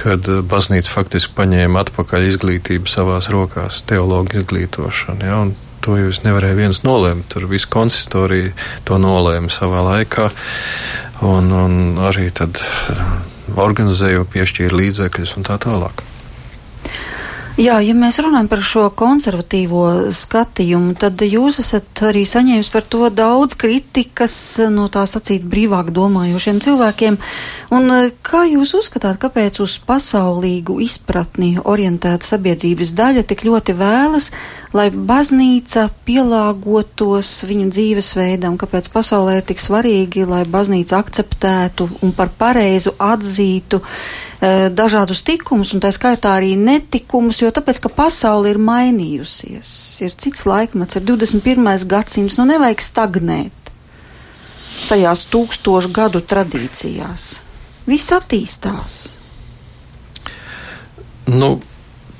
[0.00, 5.28] kad eh, baznīca faktiski paņēma atpakaļ izglītību savās rokās, teologu izglītošanu.
[5.28, 5.42] Ja,
[5.84, 7.28] to jūs nevarēja viens nolēmt.
[7.32, 8.54] Tur viss konsistorija
[8.88, 10.30] to nolēma savā laikā.
[11.24, 11.78] Un, un
[12.10, 13.04] arī tad eh,
[13.54, 16.04] organizēja, piešķīra līdzekļus un tā tālāk.
[17.54, 23.06] Jā, ja mēs runājam par šo konservatīvo skatījumu, tad jūs esat arī saņēmis par to
[23.14, 24.34] daudz kritikas
[24.74, 27.18] no tā sacīt brīvāk domājošiem cilvēkiem.
[27.78, 34.32] Un eh, kā jūs uzskatāt, kāpēc uz pasaulīgu izpratni orientēta sabiedrības daļa tik ļoti vēlas,
[34.74, 42.34] lai baznīca pielāgotos viņu dzīvesveidam, kāpēc pasaulē ir tik svarīgi, lai baznīca akceptētu un par
[42.34, 43.78] pareizu atzītu
[44.74, 49.68] dažādus tikumus, un tā skaitā arī netikumus, jo tāpēc, ka pasaule ir mainījusies,
[50.04, 51.86] ir cits laikmets, ir 21.
[51.90, 53.64] gadsimts, nu nevajag stagnēt
[54.88, 57.28] tajās tūkstošu gadu tradīcijās.
[57.88, 58.96] Viss attīstās.
[61.30, 61.56] Nu,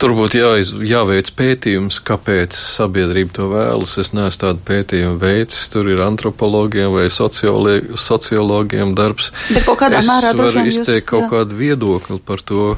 [0.05, 3.95] Tur būtu jāiz, jāveic pētījums, kāpēc sabiedrība to vēlas.
[4.03, 5.71] Es neesmu tādu pētījumu veicis.
[5.73, 9.31] Tur ir antropologiem vai sociologiem darbs.
[9.49, 11.31] Bet kaut kādā es mērā varu izteikt jūs, kaut jā.
[11.31, 12.75] kādu viedokli par to.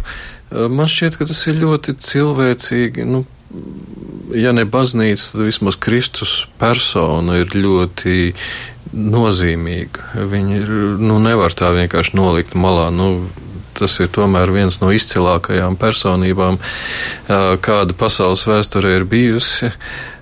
[0.55, 3.09] Man šķiet, ka tas ir ļoti cilvēcīgi.
[3.11, 3.25] Nu,
[4.31, 8.31] ja ne baznīca, tad vismaz Kristus persona ir ļoti
[8.95, 10.12] nozīmīga.
[10.31, 10.71] Viņi ir,
[11.03, 12.93] nu, nevar tā vienkārši nolikt malā.
[12.95, 13.17] Nu,
[13.79, 16.59] tas ir tomēr viens no izcilākajām personībām,
[17.62, 19.73] kāda pasaules vēsturē ir bijusi.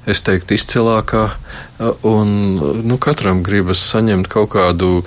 [0.05, 1.23] Es teiktu, izcilākā,
[2.05, 2.33] un
[2.85, 4.99] nu, katram gribas saņemt kaut kādu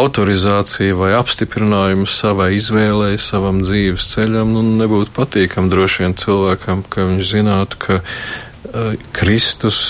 [0.00, 4.54] autorizāciju vai apstiprinājumu savai izvēlei, savam dzīves ceļam.
[4.56, 9.82] Nu, nebūtu patīkami droši vien cilvēkam, ka viņš zinātu, ka uh, Kristus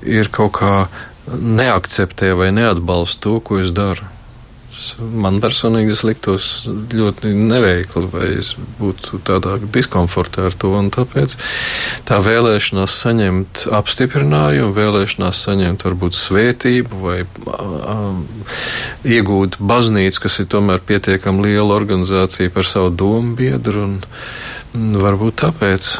[0.00, 0.74] ir kaut kā
[1.36, 4.08] neakceptē vai neatbalsta to, ko es daru.
[5.00, 10.74] Man personīgi tas liktos ļoti neveikli, vai es būtu tādā diskomfortā ar to.
[10.92, 11.32] Tāpēc
[12.08, 18.20] tā vēlēšanās saņemt apstiprinājumu, vēlēšanās saņemt varbūt svētību vai um,
[19.08, 23.98] iegūt baznīcu, kas ir tomēr pietiekami liela organizācija par savu domu biedru, un,
[24.76, 25.90] un varbūt tāpēc.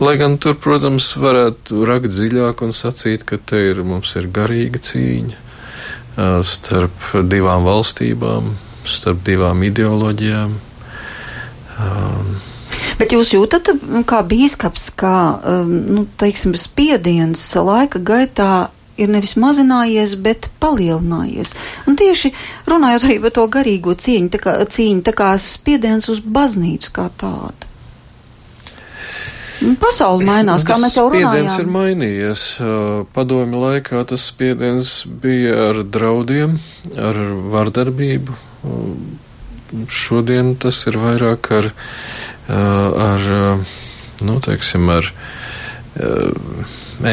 [0.00, 4.80] Lai gan tur, protams, varētu rakt dziļāk un sacīt, ka te ir, mums ir garīga
[4.82, 5.43] cīņa
[6.46, 8.54] starp divām valstībām,
[8.86, 10.54] starp divām ideoloģijām.
[12.98, 13.72] Bet jūs jūtat,
[14.06, 15.16] kā bīskaps, kā
[15.66, 18.68] nu, teiksim, spiediens laika gaitā
[19.00, 21.54] ir nevis mazinājies, bet palielinājies.
[21.90, 22.30] Un tieši
[22.70, 27.08] runājot arī par to garīgo cīņu, tā kā, cīņu, tā kā spiediens uz baznīcu kā
[27.18, 27.73] tādu.
[29.64, 31.30] Nu, pasauli mainās, kā mēs jau runājām.
[31.32, 32.42] Spiediens ir mainījies.
[33.16, 34.90] Padomi laikā tas spiediens
[35.22, 36.58] bija ar draudiem,
[37.00, 37.20] ar
[37.54, 38.36] vardarbību.
[39.88, 41.70] Šodien tas ir vairāk ar,
[42.52, 43.26] ar
[44.24, 45.10] nu, teiksim, ar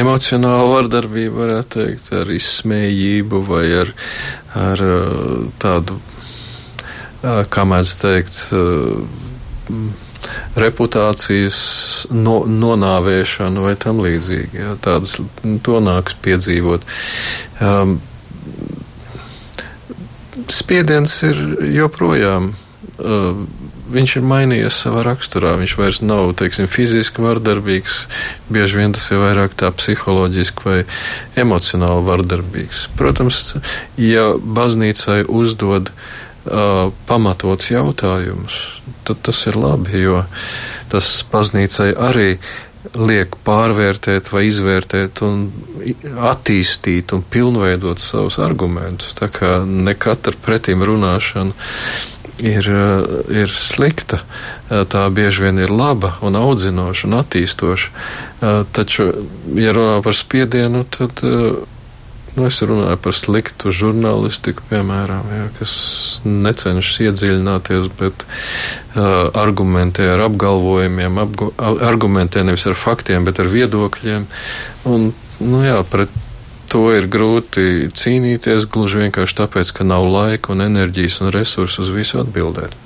[0.01, 3.95] emocionālu vardarbību, varētu teikt, ar izsmējību vai ar,
[4.59, 4.85] ar
[5.61, 5.97] tādu,
[7.23, 8.43] kā mēs teikt,
[10.59, 11.59] reputācijas
[12.11, 14.61] no, nonāvēšanu vai tam līdzīgi.
[14.61, 15.17] Jā, tādas
[15.65, 16.85] to nāks piedzīvot.
[17.63, 17.99] Um,
[20.51, 21.41] spiediens ir
[21.75, 22.53] joprojām.
[23.01, 23.43] Uh,
[23.91, 25.53] viņš ir mainījies savā raksturā.
[25.59, 28.05] Viņš vairs nav teiksim, fiziski vardarbīgs,
[28.51, 30.79] bieži vien tas ir vairāk tā psiholoģiski vai
[31.39, 32.87] emocionāli vardarbīgs.
[32.99, 33.43] Protams,
[33.99, 36.05] ja baznīcai uzdod uh,
[36.45, 38.57] uh, pamatots jautājums,
[39.07, 40.23] tad tas ir labi, jo
[40.91, 42.35] tas baznīcai arī
[42.97, 45.43] liek pārvērtēt vai izvērtēt un
[46.31, 49.13] attīstīt un pilnveidot savus argumentus.
[49.17, 51.53] Tā kā ne katra pretim runāšana
[52.41, 52.69] ir,
[53.29, 54.21] ir slikta,
[54.69, 58.07] tā bieži vien ir laba un audzinoša un attīstoša.
[58.73, 59.11] Taču,
[59.61, 61.21] ja runā par spiedienu, tad
[62.31, 65.73] Nu, es runāju par sliktu žurnālistiku, piemēram, ja, kas
[66.23, 74.29] necenšas iedziļināties, bet uh, argumentē ar apgalvojumiem, apgo, argumentē nevis ar faktiem, bet ar viedokļiem.
[74.87, 75.09] Un,
[75.43, 76.13] nu, jā, pret
[76.71, 81.91] to ir grūti cīnīties gluži vienkārši tāpēc, ka nav laika un enerģijas un resursu uz
[81.91, 82.79] visu atbildēt.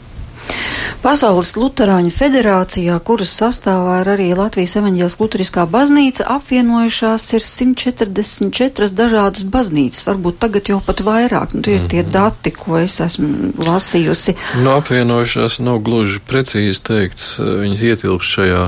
[1.06, 9.46] Pasaules Lutāņu federācijā, kuras sastāvā ir arī Latvijas evaņģēlas Lutāriskā baznīca, apvienojušās ir 144 dažādas
[9.54, 11.54] baznīcas, varbūt tagad jau pat vairāk.
[11.54, 12.12] Nu, tie ir tie mhm.
[12.16, 14.34] dati, ko es esmu lasījusi.
[14.64, 18.64] Nu, apvienojušās nav gluži precīzi teikts, viņas ietilpst šajā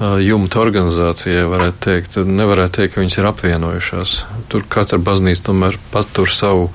[0.00, 2.18] jumta organizācijai, varētu teikt.
[2.28, 4.12] Nevarētu teikt, ka viņas ir apvienojušās.
[4.52, 6.68] Tur katra baznīca tomēr patur savu,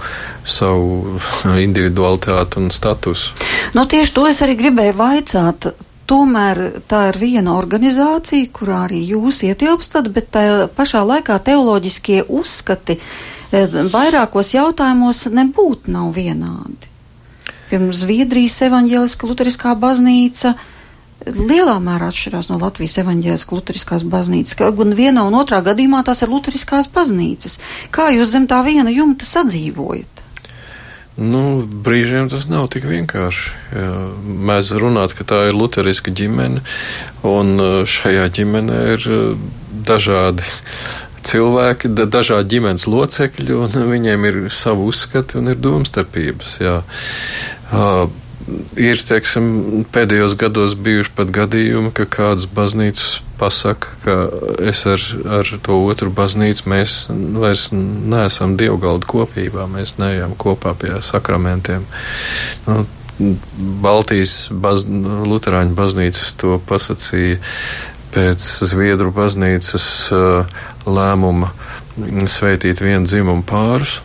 [0.47, 1.19] savu
[1.67, 3.35] individualitāti un statusu.
[3.77, 5.71] Nu, tieši to es arī gribēju vaicāt.
[6.09, 10.43] Tomēr tā ir viena organizācija, kurā arī jūs ietilpstat, bet tā
[10.75, 12.97] pašā laikā teoloģiskie uzskati
[13.51, 16.89] vairākos jautājumos nebūtu nav vienādi.
[17.69, 20.67] Piemēram, Zviedrijas evaņģēliska luteriskā baznīca uh,
[21.25, 24.57] lielā mērā atšķirās no Latvijas evaņģēlas luteriskās baznīcas.
[24.77, 27.59] Gan vienā un otrā gadījumā tās ir luteriskās baznīcas.
[27.93, 30.21] Kā jūs zem tā viena jumta sadzīvojat?
[31.21, 33.51] Nu, brīžiem tas nav tik vienkārši.
[34.47, 36.63] Mēs runāt, ka tā ir luteriska ģimene,
[37.27, 39.43] un uh, šajā ģimenē ir uh,
[39.85, 40.47] dažādi
[41.27, 46.57] cilvēki, dažādi ģimenes locekļi, un viņiem ir savi uzskati un ir domstarpības.
[46.63, 46.79] Jā.
[47.69, 48.07] Uh,
[48.79, 54.15] ir teiksim, pēdējos gados bijuši pat gadījumi, ka kādas baznīcas pasaka, ka
[54.69, 55.03] es ar,
[55.39, 61.85] ar to otru baznīcu mēs vairs neesam dievgaldu kopībā, mēs neejam kopā pie sakramentiem.
[62.67, 62.85] Nu,
[63.81, 67.37] Baltijas baz, Lutāņu baznīcas to pasacīja
[68.11, 69.85] pēc Zviedru baznīcas
[70.15, 71.51] uh, lēmuma
[72.31, 73.99] sveitīt vienu dzimumu pārus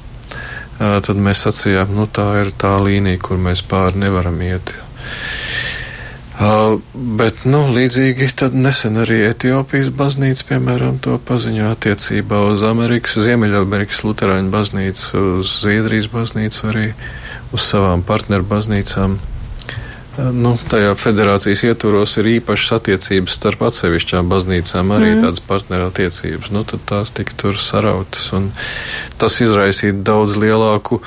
[0.79, 4.75] tad mēs sacījām, nu tā ir tā līnija, kur mēs pāri nevaram iet.
[6.37, 6.83] Uh,
[7.17, 14.53] bet, nu, līdzīgi nesen arī Etiopijas baznīca, piemēram, to paziņo attiecībā uz Amerikas, Ziemeļamerikas Lutāņu
[14.53, 16.91] baznīcu, uz Zviedrijas baznīcu, arī
[17.57, 19.17] uz savām partneru baznīcām.
[20.17, 25.25] Nu, tajā federācijas ietvaros ir īpašas attiecības starp atsevišķām baznīcām, arī mm.
[25.27, 26.53] tādas partnerattiecības.
[26.55, 28.49] Nu, tad tās tika tur sarautas, un
[29.21, 31.03] tas izraisīja daudz lielāku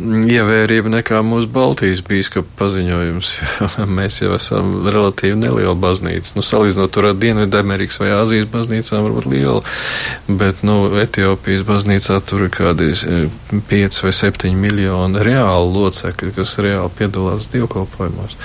[0.00, 3.32] ievērība nekā mūsu Baltijas bīskapa paziņojums.
[3.98, 6.32] Mēs jau esam relatīvi neliela baznīca.
[6.38, 9.60] Nu, salīdzinot ar Dienvidamerikas vai Āzijas baznīcām, varbūt liela,
[10.28, 16.56] bet nu, Etiopijas baznīcā tur ir kādi 5 e, vai 7 miljoni reāli locekļi, kas
[16.64, 18.38] reāli piedalās dievkalpojumos.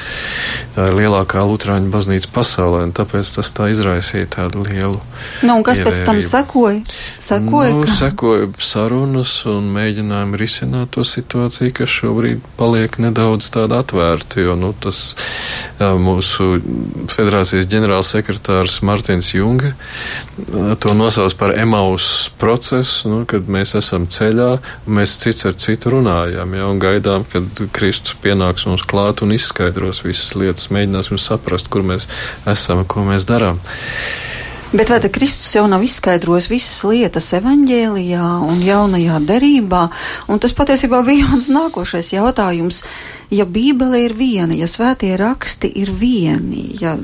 [0.76, 5.00] Tā ir lielākā lutrāņu baznīca pasaulē, un tāpēc tas tā izraisīja tādu lielu.
[5.48, 5.96] Nu, un kas ievērību.
[5.96, 6.84] pēc tam sekoja?
[7.24, 7.96] Sekoja, nu, ka...
[8.04, 14.56] sekoja sarunas un mēģinājumi risināt to situāciju situācija, kas šobrīd paliek nedaudz tāda atvērta, jo
[14.58, 15.16] nu, tas
[15.78, 16.58] mūsu
[17.14, 19.76] federācijas ģenerālsekretārs Martins Junga
[20.82, 26.58] to nosauc par emaus procesu, nu, kad mēs esam ceļā mēs cits ar citu runājam,
[26.58, 31.86] ja, un gaidām, kad Kristus pienāks mums klāt un izskaidros visas lietas, mēģināsim saprast, kur
[31.86, 32.10] mēs
[32.50, 33.62] esam ko mēs darām.
[34.74, 39.86] Bet vai Kristus jau nav izskaidrojis visas lietas evaņģēlijā un jaunajā derībā?
[40.28, 42.82] Un tas patiesībā bija mans nākošais jautājums.
[43.32, 46.98] Ja Bībele ir viena, ja svētie raksti ir vieni, ja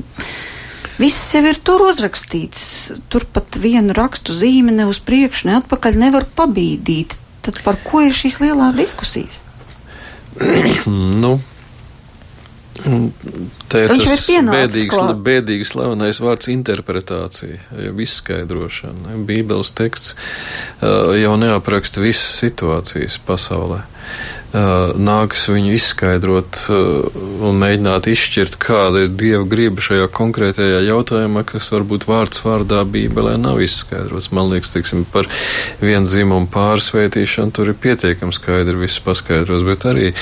[1.00, 2.66] viss jau ir tur uzrakstīts,
[3.08, 8.04] tur pat vienu rakstu zīmi ne uz priekšu, ne atpakaļ nevar pabīdīt, tad par ko
[8.04, 9.40] ir šīs lielās diskusijas?
[11.24, 11.38] nu,
[12.74, 19.14] Te ir Viņš tas ir bēdīgs, bēdīgs slavenais vārds interpretācija, jau izskaidrošana.
[19.28, 23.84] Bībeles teksts uh, jau neapraksta visas situācijas pasaulē.
[24.54, 31.42] Uh, nākas viņu izskaidrot uh, un mēģināt izšķirt, kāda ir Dieva griba šajā konkrētajā jautājumā,
[31.48, 34.30] kas varbūt vārds vārdā Bībelē nav izskaidrots.
[34.30, 35.26] Man liekas, teiksim, par
[35.82, 40.14] vienu dzimumu pārsvētīšanu tur ir pietiekami skaidri viss paskaidrots, bet arī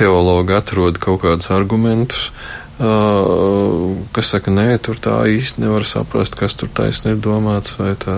[0.00, 2.30] teologi atrod kaut kādus argumentus
[2.74, 7.92] Uh, kas saka, nē, tur tā īsti nevar saprast, kas tur taisni ir domāts, vai,
[7.94, 8.16] tā,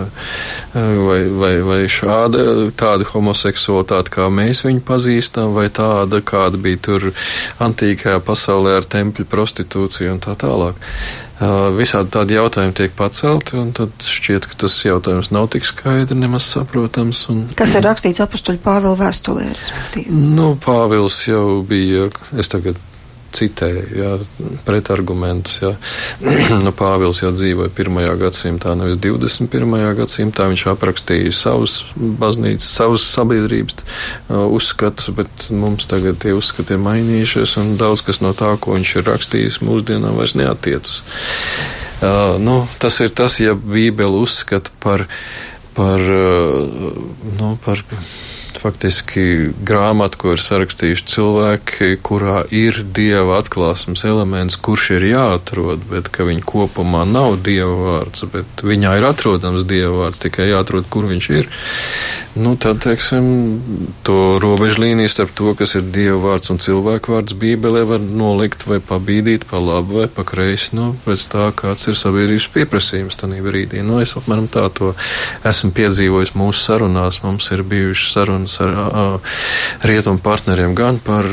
[0.73, 7.11] vai, vai, vai šāda tāda homoseksualitāte, kā mēs viņu pazīstam, vai tāda, kāda bija tur
[7.61, 10.81] antīkajā pasaulē ar tempļu prostitūciju un tā tālāk.
[11.37, 16.16] Uh, visādi tādi jautājumi tiek pacelti, un tad šķiet, ka tas jautājums nav tik skaidri
[16.16, 17.27] nemaz saprotams.
[17.29, 19.51] Un, Kas ir rakstīts apustuļu Pāvila vēstulē?
[19.53, 20.16] Respektīvi?
[20.33, 22.09] Nu, Pāvils jau bija,
[22.40, 22.81] es tagad
[23.35, 24.11] citēju, jā,
[24.67, 25.59] pretargumentus.
[25.62, 25.73] Jā.
[26.65, 29.77] nu, Pāvils jau dzīvoja pirmajā gadsimtā, nevis 21.
[29.99, 30.49] gadsimtā.
[30.53, 37.57] Viņš aprakstīja savus baznīcas, savus sabiedrības uh, uzskatus, bet mums tagad tie uzskati ir mainījušies,
[37.62, 41.01] un daudz kas no tā, ko viņš ir rakstījis, mūsdienām vairs neatiecas.
[41.97, 45.07] Uh, nu, tas ir tas, ja Bībele uzskata par,
[45.77, 46.67] par, uh,
[47.41, 47.85] nu, par
[48.66, 56.11] faktiski grāmata, ko ir sarakstījuši cilvēki, kurā ir dieva atklāsmes elements, kurš ir jāatrod, bet
[56.14, 61.07] ka viņa kopumā nav dieva vārds, bet viņā ir atrodams dieva vārds, tikai jāatrod, kur
[61.11, 61.50] viņš ir.
[62.37, 63.29] Nu, tad, teiksim,
[64.05, 68.66] to robežu līniju starp to, kas ir dieva vārds un cilvēku vārds Bībelē, var nolikt
[68.68, 73.40] vai pabīdīt pa labu vai pa kreisi, nu, pēc tā, kāds ir sabiedrības pieprasījums tanī
[73.44, 73.81] brīdī.
[73.87, 74.92] Nu, es apmēram tā to
[75.48, 77.22] esmu piedzīvojis mūsu sarunās.
[77.24, 81.29] Mums ir bijušas sarunas sarunas ar rietumu partneriem gan par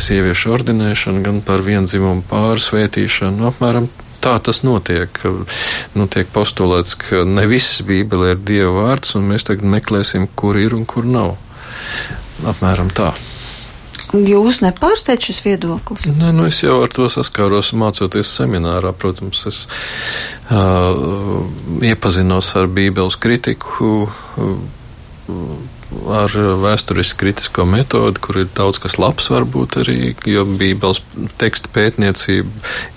[0.00, 3.38] sieviešu ordinēšanu, gan par vienzimumu pārsvētīšanu.
[3.40, 3.88] Nu, apmēram
[4.20, 5.22] tā tas notiek.
[5.96, 10.60] Nu, tiek postulēts, ka ne viss Bībelē ir Dieva vārds, un mēs tagad meklēsim, kur
[10.60, 11.36] ir un kur nav.
[12.48, 13.12] Apmēram tā.
[14.10, 16.08] Jūs nepārsteidz šis viedoklis?
[16.10, 18.90] Nē, nu es jau ar to saskāros mācoties seminārā.
[18.98, 19.60] Protams, es
[20.50, 21.46] uh,
[21.86, 24.08] iepazinos ar Bībeles kritiku.
[24.34, 24.56] Uh,
[26.10, 29.98] ar vēsturiski kritisko metodi, kur ir daudz kas labs, varbūt arī,
[30.28, 31.02] jo Bībeles
[31.40, 32.50] teksta pētniecība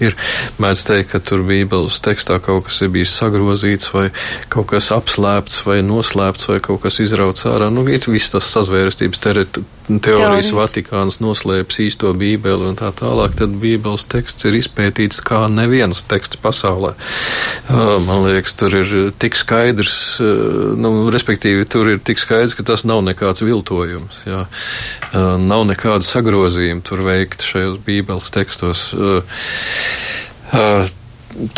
[0.04, 0.18] ir,
[0.62, 4.10] mēdz teikt, ka tur Bībeles tekstā kaut kas ir bijis sagrozīts vai
[4.54, 7.72] kaut kas apslēpts vai noslēpts vai kaut kas izrauts ārā.
[7.74, 9.24] Nu, ir viss tas sazvērestības
[9.88, 16.04] teorijas Vatikāns noslēpis īsto Bībeli un tā tālāk, tad Bībeles teksts ir izpētīts kā neviens
[16.08, 16.94] teksts pasaulē.
[18.08, 19.98] Man liekas, tur ir tik skaidrs,
[20.80, 24.24] nu, respektīvi, tur ir tik skaidrs, ka tas nav nekāds viltojums.
[24.28, 24.46] Jā.
[25.44, 28.88] Nav nekāda sagrozījuma tur veikt šajos Bībeles tekstos.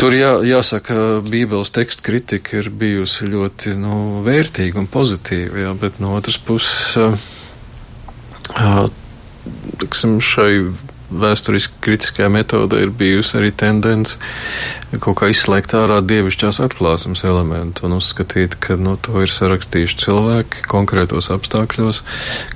[0.00, 0.94] Tur jā, jāsaka,
[1.26, 6.96] Bībeles teksta kritika ir bijusi ļoti nu, vērtīga un pozitīva, jā, bet no otras puses
[9.80, 10.50] Tiksim, šai
[11.10, 14.18] vēsturiski kritiskajā metodē ir bijusi arī tendence
[15.02, 20.64] kaut kā izslēgt ārā dievišķās atklāsmes elementu un uzskatīt, ka nu, to ir sarakstījuši cilvēki
[20.70, 22.02] konkrētos apstākļos,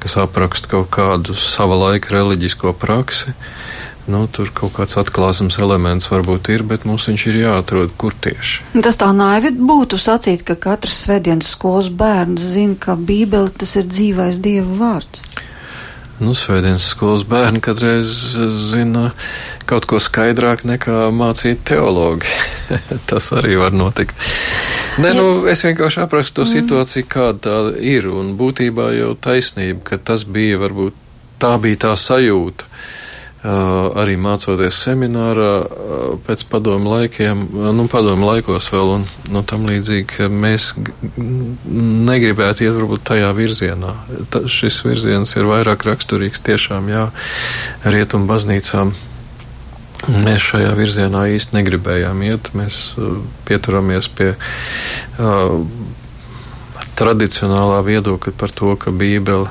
[0.02, 3.36] kas apraksta kaut kādu sava laika reliģisko praksi.
[4.10, 8.80] Nu, tur kaut kāds atklāsmes elements varbūt ir, bet mums viņš ir jāatrod, kur tieši.
[8.82, 13.86] Tas tā naivi būtu sacīt, ka katrs svētdienas skolas bērns zina, ka Bībele tas ir
[13.86, 15.22] dzīvais Dieva vārds.
[16.20, 18.10] Nu, Svētdienas skolas bērni kādreiz
[18.52, 19.10] zina
[19.68, 22.28] kaut ko skaidrāk nekā mācīt teologi.
[23.08, 24.12] Tas arī var notikt.
[25.00, 26.52] Nē, nu, es vienkārši aprakstu to mm.
[26.52, 28.10] situāciju, kāda tā ir.
[28.12, 30.96] Un būtībā jau taisnība, ka tas bija varbūt
[31.40, 32.69] tā bija tā sajūta
[33.40, 35.52] arī mācoties seminārā
[36.26, 40.74] pēc padomu laikiem, nu, padomu laikos vēl un nu, tam līdzīgi, mēs
[41.16, 43.94] negribētu iet varbūt tajā virzienā.
[44.32, 47.06] Ta, šis virziens ir vairāk raksturīgs tiešām, jā,
[47.88, 48.92] rietumu baznīcām.
[50.10, 52.52] Mēs šajā virzienā īsti negribējām iet.
[52.56, 52.94] Mēs
[53.48, 55.58] pieturamies pie uh,
[57.00, 59.48] tradicionālā viedokļa par to, ka Bībele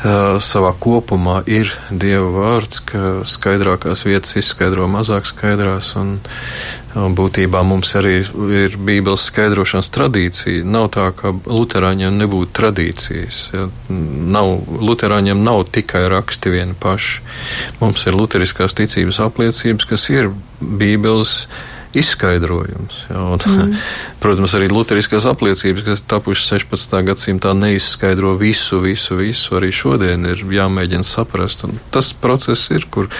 [0.00, 6.14] savā kopumā ir Dieva vārds, ka skaidrākās vietas izskaidro mazāk skaidrās, un,
[6.96, 10.64] un būtībā mums arī ir Bībeles skaidrošanas tradīcija.
[10.64, 13.42] Nav tā, ka Luterāņiem nebūtu tradīcijas.
[13.52, 17.20] Ja, nav, Luterāņiem nav tikai raksti vieni paši.
[17.82, 21.44] Mums ir luteriskās ticības apliecības, kas ir Bībeles
[21.96, 23.04] izskaidrojums.
[23.10, 23.74] Ja, un, mm.
[24.22, 26.96] Protams, arī luteriskās apliecības, kas tapušas 16.
[27.08, 29.56] gadsimtā, neizskaidro visu, visu, visu.
[29.58, 31.64] Arī šodien ir jāmēģina saprast.
[31.66, 33.10] Un tas process ir, kur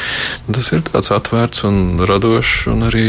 [0.51, 3.07] tas ir tāds atvērts un radošs un arī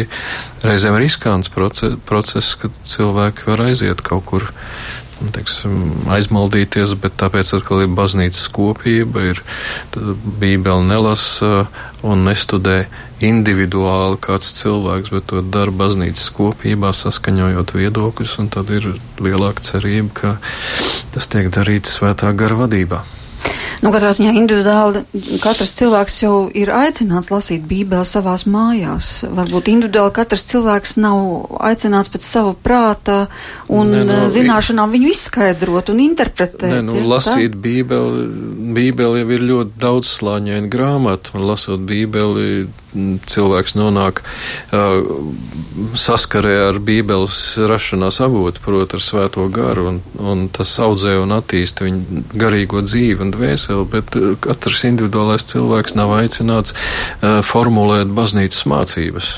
[0.65, 4.49] reizēm riskants process, process kad cilvēki var aiziet kaut kur
[5.35, 5.77] teiksim,
[6.11, 9.41] aizmaldīties, bet tāpēc atkal ir baznīcas kopība, ir
[10.41, 11.67] bībeli nelasa
[12.01, 12.85] un nestudē
[13.21, 20.13] individuāli kāds cilvēks, bet to dara baznīcas kopībā, saskaņojot viedokļus, un tad ir lielāka cerība,
[20.17, 20.35] ka
[21.13, 23.03] tas tiek darīts svētā gara vadībā.
[23.81, 25.01] Nu, katrā ziņā individuāli
[25.41, 29.09] katrs cilvēks jau ir aicināts lasīt Bībeli savās mājās.
[29.25, 33.23] Varbūt individuāli katrs cilvēks nav aicināts pēc sava prāta
[33.73, 36.77] un ne, no, zināšanām viņu izskaidrot un interpretēt.
[36.77, 37.57] Ne, nu, ja, lasīt?
[37.63, 38.27] Bībeli,
[38.77, 45.01] Bībeli jau ir ļoti daudz slāņaini grāmata, un lasot Bībeli cilvēks nonāk uh,
[45.97, 47.37] saskarē ar Bībeles
[47.69, 53.27] rašanās avotu, proti, ar svēto garu, un, un tas audzē un attīsta viņu garīgo dzīvi
[53.27, 59.31] un dvēseli, bet katrs individuālais cilvēks nav aicināts uh, formulēt baznīcas mācības.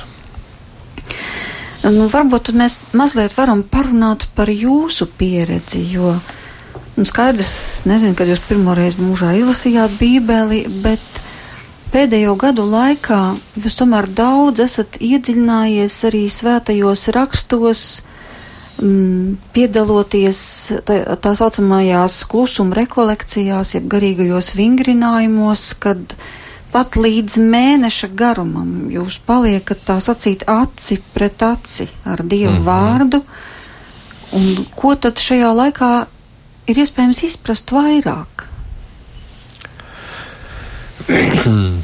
[1.83, 6.13] Nu, varbūt mēs mazliet varam parunāt par jūsu pieredzi, jo
[6.95, 11.03] nu, skaidrs, nezinu, kad jūs pirmoreiz mūžā izlasījāt Bībeli, bet
[11.93, 13.19] pēdējo gadu laikā
[13.61, 17.83] jūs tomēr daudz esat iedziļinājies arī svētajos rakstos,
[18.81, 20.39] mm, piedaloties
[20.87, 26.15] tā, tā saucamajās klusuma rekolekcijās, jeb garīgajos vingrinājumos, kad
[26.73, 32.65] pat līdz mēneša garumam jūs paliekat tā sacīt aci pret aci ar Dievu mm -hmm.
[32.65, 33.21] vārdu.
[34.33, 35.91] Un ko tad šajā laikā
[36.67, 38.52] ir iespējams izprast vairāk?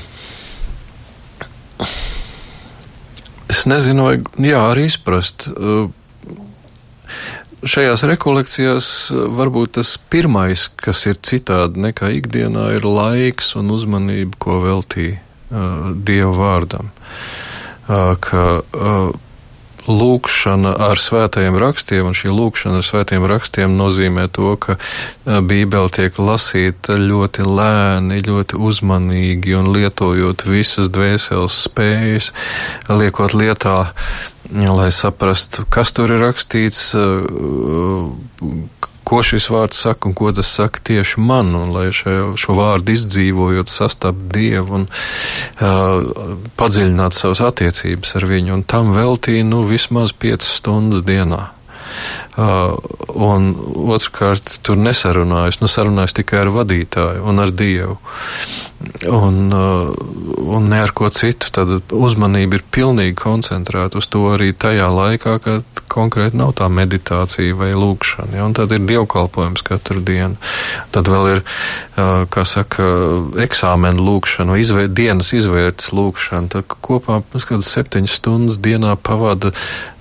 [3.53, 5.49] es nezinu, vai jā, arī izprast.
[7.59, 14.61] Šajās rekolekcijās varbūt tas pirmais, kas ir citādi nekā ikdienā, ir laiks un uzmanība, ko
[14.63, 16.87] veltīja uh, Dieva vārdam.
[17.89, 19.11] Uh, ka, uh,
[19.89, 24.77] lūkšana ar svētajiem rakstiem, un šī lūkšana ar svētajiem rakstiem nozīmē to, ka
[25.25, 32.33] Bībele tiek lasīta ļoti lēni, ļoti uzmanīgi un lietojot visas dvēseles spējas,
[32.89, 33.79] liekot lietā
[34.49, 36.93] lai saprastu, kas tur ir rakstīts,
[39.09, 42.93] ko šis vārds saka un ko tas saka tieši man, un lai šo, šo vārdu
[42.93, 50.13] izdzīvojot, sastapt Dievu un uh, padziļināt savas attiecības ar viņu, un tam veltīja, nu, vismaz
[50.13, 51.47] 5 stundas dienā.
[52.39, 52.71] Uh,
[53.19, 53.49] un
[53.91, 57.97] otrkārt, tur nesarunājas, nu, sarunājas tikai ar vadītāju un ar Dievu.
[59.11, 59.89] Un, uh,
[60.55, 61.49] un ne ar ko citu.
[61.51, 67.57] Tad uzmanība ir pilnīgi koncentrēta uz to arī tajā laikā, kad konkrēti nav tā meditācija
[67.59, 68.37] vai lūkšana.
[68.39, 68.47] Ja?
[68.55, 70.39] Tad ir dievkalpojums katru dienu.
[70.95, 72.87] Tad vēl ir, uh, kā saka,
[73.49, 76.53] eksāmena lūkšana vai izvēr, dienas izvērtas lūkšana.
[76.55, 79.51] Tad kopā kādas septiņas stundas dienā pavada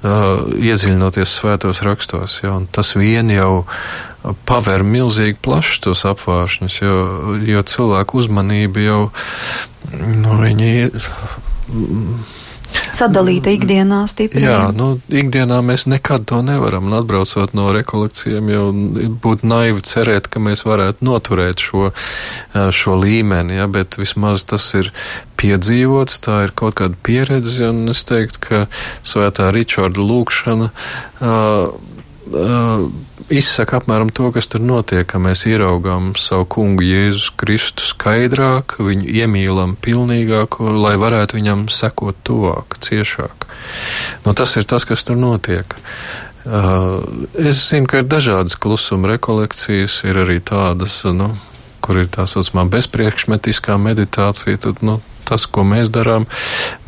[0.05, 2.28] iedziļinoties svētos rakstos.
[2.43, 2.57] Ja?
[2.59, 3.65] Un tas vien jau
[4.49, 6.99] paver milzīgi plašs tos apvāršņus, jo,
[7.49, 9.01] jo cilvēku uzmanība jau,
[9.95, 10.73] nu, viņi
[12.69, 14.43] Sadalīta ikdienā stipri.
[14.45, 16.89] Jā, nu, ikdienā mēs nekad to nevaram.
[16.89, 18.67] Un atbraucot no rekolekcijiem, jau
[19.25, 21.93] būtu naivi cerēt, ka mēs varētu noturēt šo,
[22.75, 24.93] šo līmeni, ja, bet vismaz tas ir
[25.41, 28.65] piedzīvots, tā ir kaut kāda pieredze, un es teiktu, ka
[29.07, 31.88] svētā Ričarda lūkšana uh,
[32.33, 32.85] uh,
[33.33, 39.09] izsaka apmēram to, kas tur notiek, ka mēs ieraugām savu kungu Jēzus Kristu skaidrāk, viņu
[39.23, 43.49] iemīlam pilnīgāk, lai varētu viņam sekot tuvāk, ciešāk.
[44.25, 45.77] Nu, tas ir tas, kas tur notiek.
[46.49, 47.03] Uh,
[47.37, 51.35] es zinu, ka ir dažādas klusuma rekolekcijas, ir arī tādas, nu,
[51.85, 54.61] kur ir tā saucamā bezpriekšmetiskā meditācija.
[54.65, 56.27] Tad, nu, tas, ko mēs darām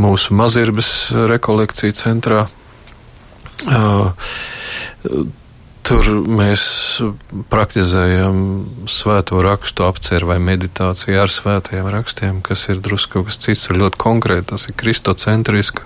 [0.01, 2.47] mūsu mazirbas rekolekciju centrā.
[5.91, 6.63] Tur mēs
[7.51, 8.37] praktizējam
[8.87, 13.81] svēto rakstu apceru vai meditāciju ar svētajiem rakstiem, kas ir drusku kaut kas cits, ir
[13.81, 14.47] ļoti konkrēti.
[14.53, 15.83] Tas ir kristocentriski,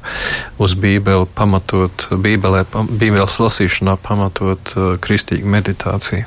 [0.61, 6.27] uz bībeli pamatot, bībelē, bībeles lasīšanā pamatot kristīgu meditāciju.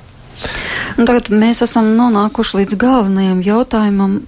[0.98, 4.20] Un tagad mēs esam nonākuši līdz galvenajam jautājumam,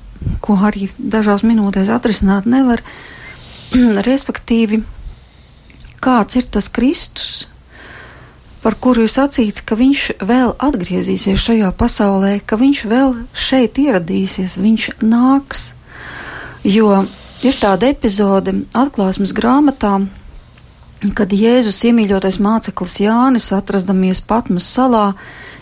[0.44, 2.84] ko arī dažās minūtēs atrisināt nevar.
[4.10, 4.84] Respektīvi,
[6.02, 7.48] kāds ir tas Kristus,
[8.64, 14.60] par kuru ir sacīts, ka viņš vēl atgriezīsies šajā pasaulē, ka viņš vēl šeit ieradīsies,
[14.60, 15.74] viņš nāks.
[16.68, 17.06] Jo
[17.46, 20.00] ir tāda epizode atklāsmes grāmatā,
[21.16, 25.14] kad Jēzus iemīļotais māceklis Jānis, atrastamies Patmas salā,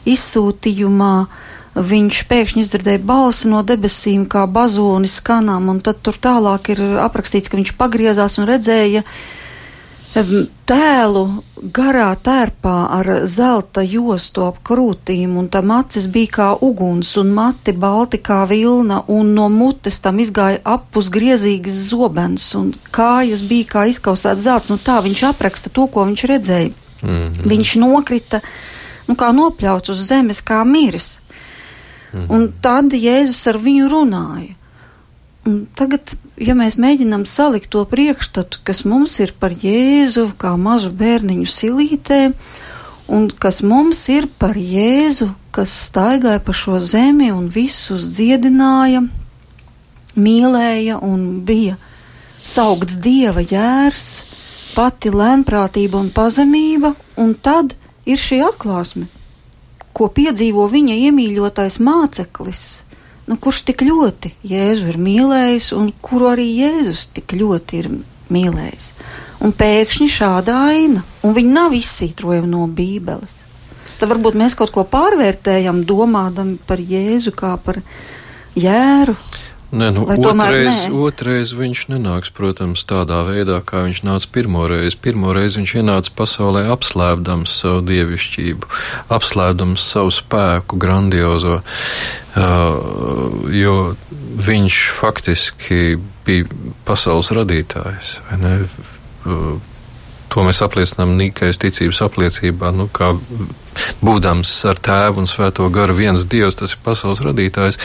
[0.09, 1.27] izsūtījumā,
[1.77, 7.51] viņš pēkšņi izdzirdēja balsi no debesīm, kā bazonis skanām, un tad tur tālāk ir aprakstīts,
[7.51, 9.03] ka viņš pagriezās un redzēja
[10.67, 11.23] tēlu
[11.73, 17.73] garā tērpā ar zelta jostu ap krūtīm, un tam acis bija kā uguns, un mati
[17.73, 23.85] balti kā vilna, un no mutes tam izgāja apus griezīgs zobens, un kājas bija kā
[23.91, 26.73] izkausēts zelts, nu tā viņš apraksta to, ko viņš redzēja.
[27.01, 27.47] Mm -hmm.
[27.53, 28.41] Viņš nokrita,
[29.07, 31.21] nu kā nopļauts uz zemes, kā miris.
[32.13, 32.35] Mm -hmm.
[32.35, 34.56] Un tad Jēzus ar viņu runāja.
[35.47, 40.89] Un tagad, ja mēs mēģinām salikt to priekšstatu, kas mums ir par Jēzu, kā mazu
[40.91, 42.21] bērniņu silītē,
[43.07, 49.05] un kas mums ir par Jēzu, kas staigāja pa šo zemi un visus dziedināja,
[50.19, 51.77] mīlēja un bija
[52.43, 54.07] saukts dieva jērs,
[54.75, 59.07] pati lēnprātība un pazemība, un tad ir šī atklāsme,
[59.95, 62.65] ko piedzīvo viņa iemīļotais māceklis
[63.27, 67.89] nu, kurš tik ļoti Jēzu ir mīlējis un kuru arī Jēzus tik ļoti ir
[68.33, 68.91] mīlējis.
[69.43, 73.43] Un pēkšņi šāda aina, un viņi nav izsvītrojami no Bībeles.
[73.97, 77.81] Tad varbūt mēs kaut ko pārvērtējam, domādami par Jēzu kā par
[78.57, 79.15] jēru,
[79.67, 84.95] Nē, nu, otrais, otrais viņš nenāks, protams, tādā veidā, kā viņš nāca pirmoreiz.
[84.95, 88.69] Pirmoreiz viņš ienāca pasaulē apslēpdams savu dievišķību,
[89.11, 92.79] apslēpdams savu spēku grandiozo, uh,
[93.51, 93.75] jo
[94.47, 96.47] viņš faktiski bija
[96.87, 98.21] pasaules radītājs.
[99.27, 99.59] Uh,
[100.31, 103.17] to mēs apliecinām Nīkais ticības apliecībā, nu, kā
[104.01, 107.79] būdams ar tēvu un svēto garu viens dievs, tas ir pasaules radītājs.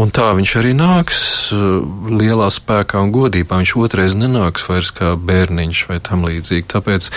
[0.00, 1.20] Un tā viņš arī nāks
[1.54, 1.80] uh,
[2.12, 3.60] lielā spēkā un godībā.
[3.60, 6.66] Viņš otrais nenāks vairs kā bērniņš vai tam līdzīgi.
[6.70, 7.10] Tāpēc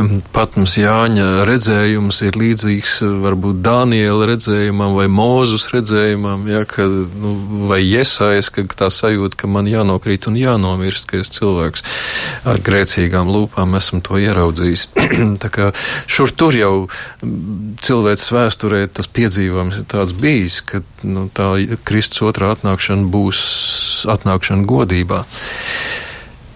[0.00, 6.64] um, pat mums Jāņa redzējums ir līdzīgs uh, varbūt Dāniela redzējumam vai Mūzus redzējumam, ja,
[6.68, 7.34] ka, nu,
[7.70, 11.84] vai Jesājas, ka tā sajūta, ka man jānokrīt un jānomirst, ka es cilvēks
[12.48, 14.88] ar grēcīgām lūpām esmu to ieraudzījis.
[15.42, 15.70] tā kā
[16.10, 16.74] šur tur jau
[17.84, 21.50] cilvēces vēsturē tas piedzīvojums ir tāds bijis, ka nu, tā
[21.86, 23.42] Kristus otrā atnākšana būs
[24.14, 25.24] atnākšana godībā.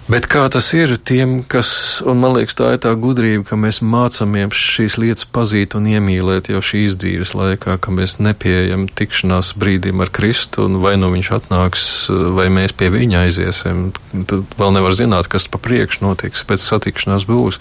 [0.08, 3.82] Bet kā tas ir tiem, kas, un man liekas, tā ir tā gudrība, ka mēs
[3.84, 10.00] mācāmies šīs lietas pazīt un iemīlēt jau šīs dzīves laikā, ka mēs nepieejam tikšanās brīdim
[10.00, 11.84] ar Kristu, un vai nu viņš atnāks,
[12.38, 13.82] vai mēs pie viņa aiziesim.
[14.32, 17.60] Tad vēl nevar zināt, kas pa priekšu notiks, pēc satikšanās būs.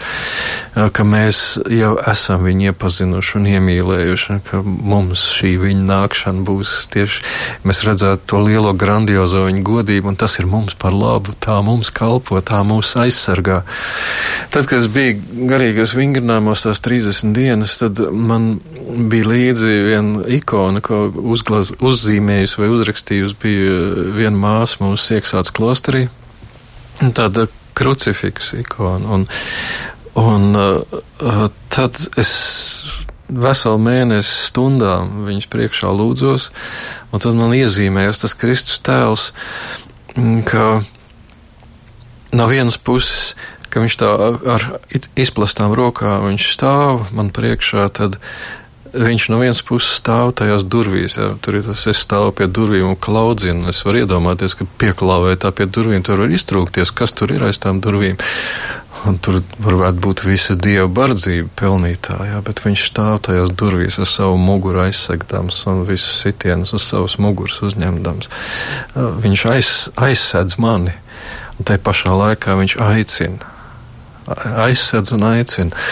[0.71, 7.27] Ka mēs jau esam viņu iepazinuši un iemīlējuši, ka mums šī viņa nākšana būs tieši,
[7.67, 11.91] mēs redzētu to lielo grandiozo viņa godību, un tas ir mums par labu, tā mums
[11.91, 13.61] kalpo ko tā mūs aizsargā.
[14.53, 18.57] Tad, kad es biju garīgos vingrinājumos tās 30 dienas, tad man
[19.09, 23.79] bija līdzi viena ikona, ko uzglaz, uzzīmējusi vai uzrakstījusi, bija
[24.17, 26.07] viena māsa mūsu iekšāts klosterī.
[27.01, 29.17] Tāda krucifiks ikona.
[29.17, 29.27] Un,
[30.17, 32.31] un uh, tad es
[33.27, 36.49] veselu mēnesi stundām viņas priekšā lūdzos,
[37.11, 39.31] un tad man iezīmējās tas Kristus tēls,
[40.47, 40.67] ka
[42.32, 43.36] no vienas puses,
[43.69, 44.13] ka viņš tā
[44.55, 44.69] ar
[45.19, 48.17] izplastām rokām stāv man priekšā, tad
[48.97, 51.17] viņš no vienas puses stāv tajās durvīs.
[51.19, 51.34] Jā.
[51.43, 53.67] Tur ir tas, es stāvu pie durvīm un klaudzinu.
[53.71, 57.59] Es varu iedomāties, ka pieklāvē tā pie durvīm tur var iztrūkties, kas tur ir aiz
[57.61, 58.17] tām durvīm.
[59.07, 64.39] Un tur varētu būt visa dieva bardzība pelnītājā, bet viņš stāv tajās durvīs ar savu
[64.41, 68.32] muguru aizsegdams un visu sitienus uz savas muguras uzņemdams.
[68.95, 70.95] Viņš aiz, aizsedz mani,
[71.58, 73.53] un tai pašā laikā viņš aicina.
[74.68, 75.86] Aizsedz un aicina.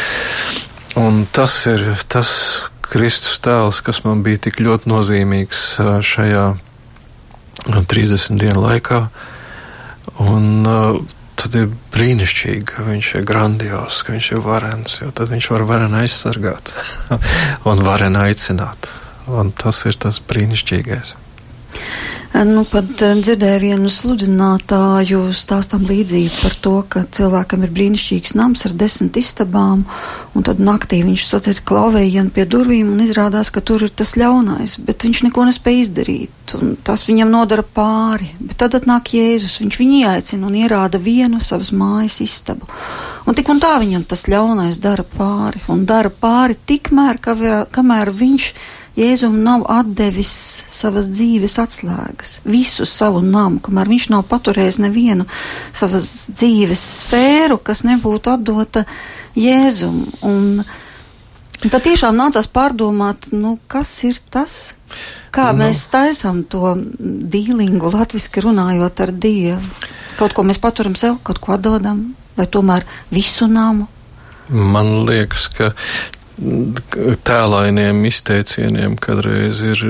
[0.99, 2.30] Un tas ir tas
[2.86, 5.66] Kristus tēls, kas man bija tik ļoti nozīmīgs
[6.05, 6.45] šajā
[7.66, 9.01] 30 dienu laikā.
[10.24, 10.68] Un
[11.36, 15.66] tad ir brīnišķīgi, ka viņš ir grandios, ka viņš ir varens, jo tad viņš var
[15.68, 16.72] varen aizsargāt
[17.70, 18.89] un varen aicināt.
[19.26, 21.16] Un tas ir tas brīnišķīgais.
[22.36, 28.65] Nu, pat eh, dzirdēju vienu sludinātāju stāstam līdzību par to, ka cilvēkam ir brīnišķīgs nams
[28.67, 29.86] ar desmit istabām,
[30.36, 34.75] un tad naktī viņš sadzird klauvējienu pie durvīm un izrādās, ka tur ir tas ļaunais,
[34.83, 38.33] bet viņš neko nespēja izdarīt, un tas viņam nodara pāri.
[38.41, 42.67] Bet tad atnāk Jēzus, viņš viņu ieaicina un ierāda vienu savas mājas istabu.
[43.25, 47.23] Un tik un tā viņam tas ļaunais dara pāri, un dara pāri tikmēr,
[47.71, 48.55] kamēr viņš
[48.95, 50.31] Jēzum nav atdevis
[50.71, 55.25] savas dzīves atslēgas, visu savu namu, kamēr viņš nav paturējis nevienu
[55.75, 58.85] savas dzīves sfēru, kas nebūtu atdota
[59.35, 59.97] Jēzum.
[60.23, 64.77] Un, un tad tiešām nācās pārdomāt, nu, kas ir tas,
[65.35, 65.65] kā nu.
[65.65, 66.77] mēs taisām to
[67.35, 69.75] dīlingu, latviski runājot ar Dievu.
[70.15, 73.89] Kaut ko mēs paturam sev, kaut ko atdodam, vai tomēr visu namu.
[74.47, 75.73] Man liekas, ka
[76.36, 79.81] tēlainiem izteicieniem kādreiz ir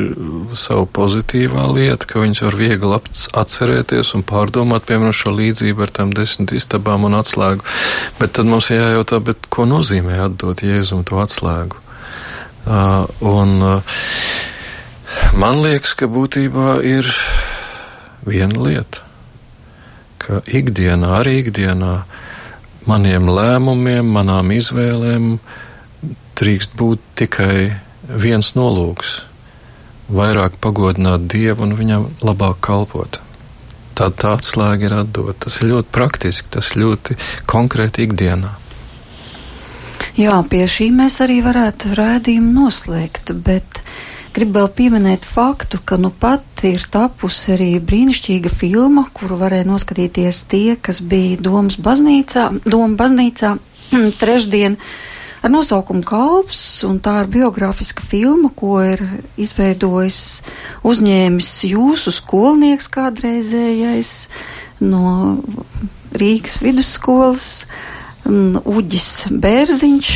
[0.54, 3.00] sava pozitīvā lieta, ka viņus var viegli
[3.41, 7.66] atcerēties un pārdomāt, piemēram, šo līdzību ar tām desmit istabām un atslēgu.
[8.20, 11.82] Bet tad mums jājautā, ko nozīmē atdot Jēzum to atslēgu?
[12.66, 13.98] Uh, un uh,
[15.38, 17.10] man liekas, ka būtībā ir
[18.26, 19.02] viena lieta,
[20.22, 22.00] ka ikdienā, arī ikdienā,
[22.86, 25.62] maniem lēmumiem, manām izvēlēm, uh,
[26.36, 27.76] drīkst būt tikai
[28.08, 29.22] viens nolūks-
[30.20, 33.20] vairāk pagodināt Dievu un viņam labāk kalpot.
[33.96, 35.40] Tad tā atslēga ir atdot.
[35.40, 37.16] Tas ir ļoti praktiski, tas ļoti
[37.48, 38.52] konkrēti ikdienā.
[40.16, 43.82] Jā, pie šī mēs arī varētu rādījumu noslēgt, bet
[44.36, 50.40] gribu vēl pieminēt faktu, ka nu pat ir tapusi arī brīnišķīga filma, kuru varēja noskatīties
[50.52, 53.56] tie, kas bija Domas baznīcā, Doma baznīcā
[54.22, 54.80] trešdien
[55.46, 59.04] ar nosaukumu Kalps, un tā ir biogrāfiska filma, ko ir
[59.38, 60.41] izveidojis
[60.86, 64.14] uzņēmis jūsu skolnieks kādreizējais
[64.82, 65.38] no
[66.16, 67.50] Rīgas vidusskolas,
[68.26, 70.12] Uģis Bērziņš.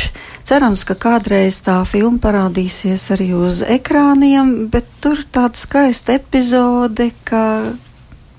[0.50, 7.44] Cerams, ka kādreiz tā filma parādīsies arī uz ekrāniem, bet tur tāda skaista epizode, ka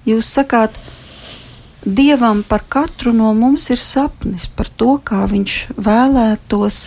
[0.04, 0.76] jūs sakāt,
[1.86, 6.78] Dievam par katru no mums ir sapnis par to, kā Viņš vēlētos,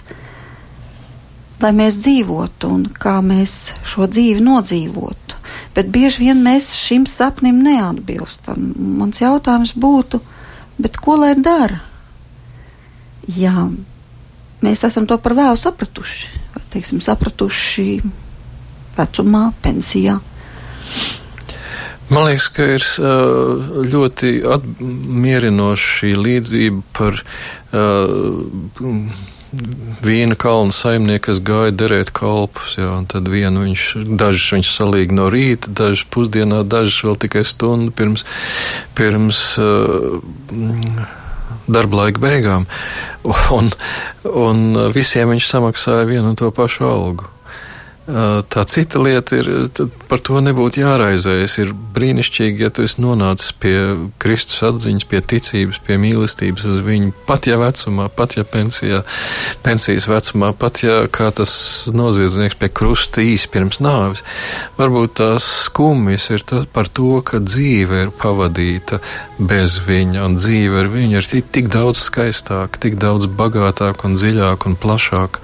[1.64, 5.40] lai mēs dzīvotu un kā mēs šo dzīvi nodzīvotu.
[5.74, 8.70] Bet bieži vien mēs šim sapnim neatbilstam.
[9.00, 10.20] Mans jautājums būtu,
[11.02, 11.80] ko lai dara?
[13.34, 13.66] Jā,
[14.62, 17.88] mēs esam to par vēlu sapratuši, vai teiksim, sapratuši
[18.98, 20.20] vecumā, pensijā.
[22.10, 22.84] Man liekas, ka ir
[23.92, 27.22] ļoti apmierinoša šī līdzība par
[30.04, 32.76] vīna kalna saimnieku, kas gāja derēt kalpus.
[32.78, 33.86] Jā, tad vienu viņš,
[34.20, 38.26] dažus viņš salīja no rīta, dažus pusdienā, dažus vēl tikai stundu pirms,
[38.98, 39.42] pirms
[41.68, 42.66] darba laika beigām.
[43.54, 43.70] Un,
[44.28, 47.33] un visiem viņš samaksāja vienu un to pašu algu.
[48.04, 49.46] Tā cita lieta ir,
[50.10, 51.54] par to nebūtu jāraizējas.
[51.62, 53.76] Ir brīnišķīgi, ja tu esi nonācis pie
[54.20, 59.00] Kristus atziņas, pie ticības, pie mīlestības uz viņu, pat ja vecumā, pat ja pensijā,
[59.64, 61.54] pensijas vecumā, pat ja kā tas
[61.96, 64.20] noziedznieks pie krusta īsi pirms nāves.
[64.76, 69.00] Varbūt tās skumjas ir tas par to, ka dzīve ir pavadīta
[69.38, 74.68] bez viņa, un dzīve ar viņu ir tik daudz skaistāka, tik daudz bagātāka un dziļāka
[74.68, 75.40] un plašāka.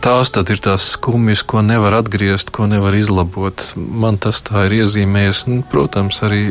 [0.00, 3.72] Tās tad ir tās skumjas, ko nevar atgriezt, ko nevar izlabot.
[3.76, 5.44] Man tas tā ir iezīmējies.
[5.50, 6.44] Nu, protams, arī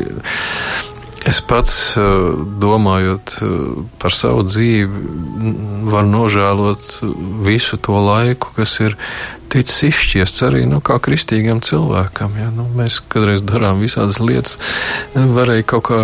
[1.28, 1.74] es pats
[2.60, 3.36] domājot
[4.00, 5.02] par savu dzīvi,
[5.92, 6.96] varu nožēlot
[7.44, 8.96] visu to laiku, kas ir
[9.50, 12.36] ticis izšķiests arī nu, kā kristīgam cilvēkam.
[12.38, 12.48] Ja?
[12.54, 14.56] Nu, mēs kādreiz darām visādas lietas,
[15.14, 16.00] varēja kaut kā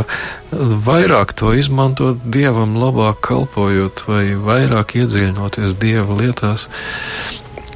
[0.87, 6.69] vairāk to izmantot dievam, labāk kalpojot vai vairāk iedziļinoties dieva lietās.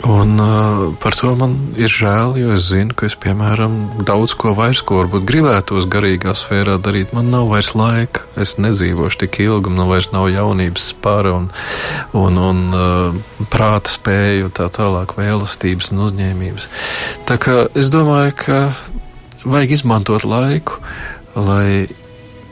[0.00, 3.74] Un uh, par to man ir žēl, jo es zinu, ka es, piemēram,
[4.08, 8.24] daudz ko vairs, ko varbūt gribētos garīgā sfērā darīt, man nav vairs laika.
[8.40, 11.50] Es nedzīvošu tik ilgi, man vairs nav jaunības spāra un,
[12.16, 16.72] un, un uh, prāta spēju, tā tālāk, vēlastības un uzņēmības.
[17.28, 18.60] Tā kā es domāju, ka
[19.44, 20.80] vajag izmantot laiku,
[21.36, 21.90] lai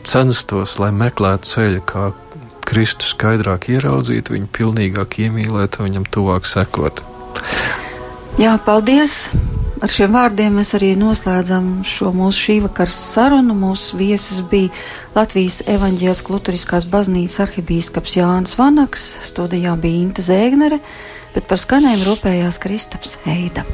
[0.05, 2.11] censtos, lai meklētu ceļu, kā
[2.69, 7.01] Kristu skaidrāk ieraudzīt, viņu pilnīgāk iemīlēt, viņam tuvāk sekot.
[8.39, 9.29] Jā, paldies!
[9.79, 13.55] Ar šiem vārdiem mēs arī noslēdzam šo mūsu šī vakara sarunu.
[13.59, 14.73] Mūsu viesis bija
[15.15, 20.81] Latvijas evaņģēlas kluturiskās baznīcas arhibīskaps Jānis Vanaks, studijā bija Inta Zēgnere,
[21.37, 23.67] bet par skanējumu rūpējās Kristaps Eida.